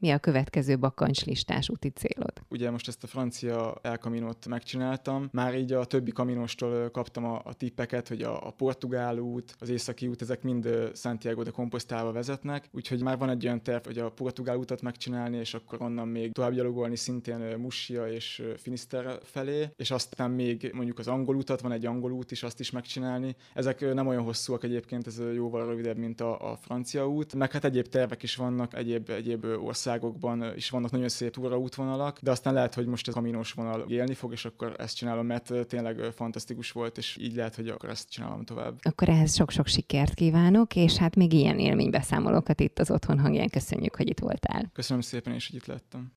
mi 0.03 0.11
a 0.11 0.19
következő 0.19 0.79
bakancslistás 0.79 1.69
úti 1.69 1.89
célod? 1.89 2.33
Ugye 2.49 2.71
most 2.71 2.87
ezt 2.87 3.03
a 3.03 3.07
francia 3.07 3.75
elkaminót 3.81 4.47
megcsináltam, 4.47 5.29
már 5.31 5.55
így 5.55 5.71
a 5.71 5.85
többi 5.85 6.11
kaminostól 6.11 6.89
kaptam 6.89 7.25
a, 7.25 7.41
a 7.43 7.53
tippeket, 7.53 8.07
hogy 8.07 8.21
a, 8.21 8.47
a 8.47 8.51
portugál 8.51 9.17
út, 9.17 9.55
az 9.59 9.69
északi 9.69 10.07
út, 10.07 10.21
ezek 10.21 10.41
mind 10.41 10.91
Santiago 10.95 11.43
de 11.43 11.49
Compostela 11.49 12.11
vezetnek, 12.11 12.69
úgyhogy 12.71 13.01
már 13.01 13.17
van 13.17 13.29
egy 13.29 13.45
olyan 13.45 13.63
terv, 13.63 13.85
hogy 13.85 13.97
a 13.97 14.09
portugál 14.09 14.57
utat 14.57 14.81
megcsinálni, 14.81 15.37
és 15.37 15.53
akkor 15.53 15.81
onnan 15.81 16.07
még 16.07 16.31
tovább 16.31 16.53
gyalogolni 16.53 16.95
szintén 16.95 17.57
Musia 17.57 18.07
és 18.07 18.43
Finisterre 18.57 19.17
felé, 19.23 19.69
és 19.75 19.91
aztán 19.91 20.31
még 20.31 20.71
mondjuk 20.73 20.99
az 20.99 21.07
angol 21.07 21.35
utat, 21.35 21.61
van 21.61 21.71
egy 21.71 21.85
angol 21.85 22.11
út 22.11 22.31
is, 22.31 22.43
azt 22.43 22.59
is 22.59 22.71
megcsinálni. 22.71 23.35
Ezek 23.53 23.93
nem 23.93 24.07
olyan 24.07 24.23
hosszúak 24.23 24.63
egyébként, 24.63 25.07
ez 25.07 25.21
jóval 25.33 25.65
rövidebb, 25.65 25.97
mint 25.97 26.21
a, 26.21 26.51
a 26.51 26.57
francia 26.57 27.07
út, 27.07 27.33
meg 27.35 27.51
hát 27.51 27.65
egyéb 27.65 27.87
tervek 27.87 28.23
is 28.23 28.35
vannak, 28.35 28.73
egyéb, 28.73 29.09
egyéb 29.09 29.45
ország 29.45 29.91
országokban 29.93 30.53
is 30.55 30.69
vannak 30.69 30.91
nagyon 30.91 31.09
szép 31.09 31.37
útvonalak, 31.37 32.19
de 32.21 32.31
aztán 32.31 32.53
lehet, 32.53 32.73
hogy 32.73 32.85
most 32.85 33.07
ez 33.07 33.13
a 33.13 33.17
kaminós 33.17 33.51
vonal 33.51 33.85
élni 33.87 34.13
fog, 34.13 34.31
és 34.31 34.45
akkor 34.45 34.75
ezt 34.77 34.95
csinálom, 34.95 35.25
mert 35.25 35.51
tényleg 35.67 35.99
fantasztikus 36.15 36.71
volt, 36.71 36.97
és 36.97 37.17
így 37.21 37.35
lehet, 37.35 37.55
hogy 37.55 37.67
akkor 37.67 37.89
ezt 37.89 38.09
csinálom 38.09 38.43
tovább. 38.43 38.79
Akkor 38.81 39.09
ehhez 39.09 39.35
sok-sok 39.35 39.67
sikert 39.67 40.13
kívánok, 40.13 40.75
és 40.75 40.97
hát 40.97 41.15
még 41.15 41.33
ilyen 41.33 41.59
élménybeszámolókat 41.59 42.59
itt 42.59 42.79
az 42.79 42.91
Otthon 42.91 43.19
hangján 43.19 43.49
köszönjük, 43.49 43.95
hogy 43.95 44.09
itt 44.09 44.19
voltál. 44.19 44.69
Köszönöm 44.73 45.01
szépen, 45.01 45.33
és 45.33 45.47
hogy 45.47 45.55
itt 45.55 45.65
lettem. 45.65 46.11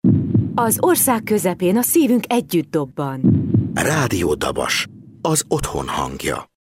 Az 0.54 0.76
ország 0.80 1.23
közepén 1.23 1.76
a 1.76 1.83
szívünk 1.83 2.25
együtt 2.26 2.71
dobban. 2.71 3.21
Rádió 3.75 4.35
Dabas, 4.35 4.87
az 5.21 5.45
otthon 5.49 5.88
hangja. 5.88 6.56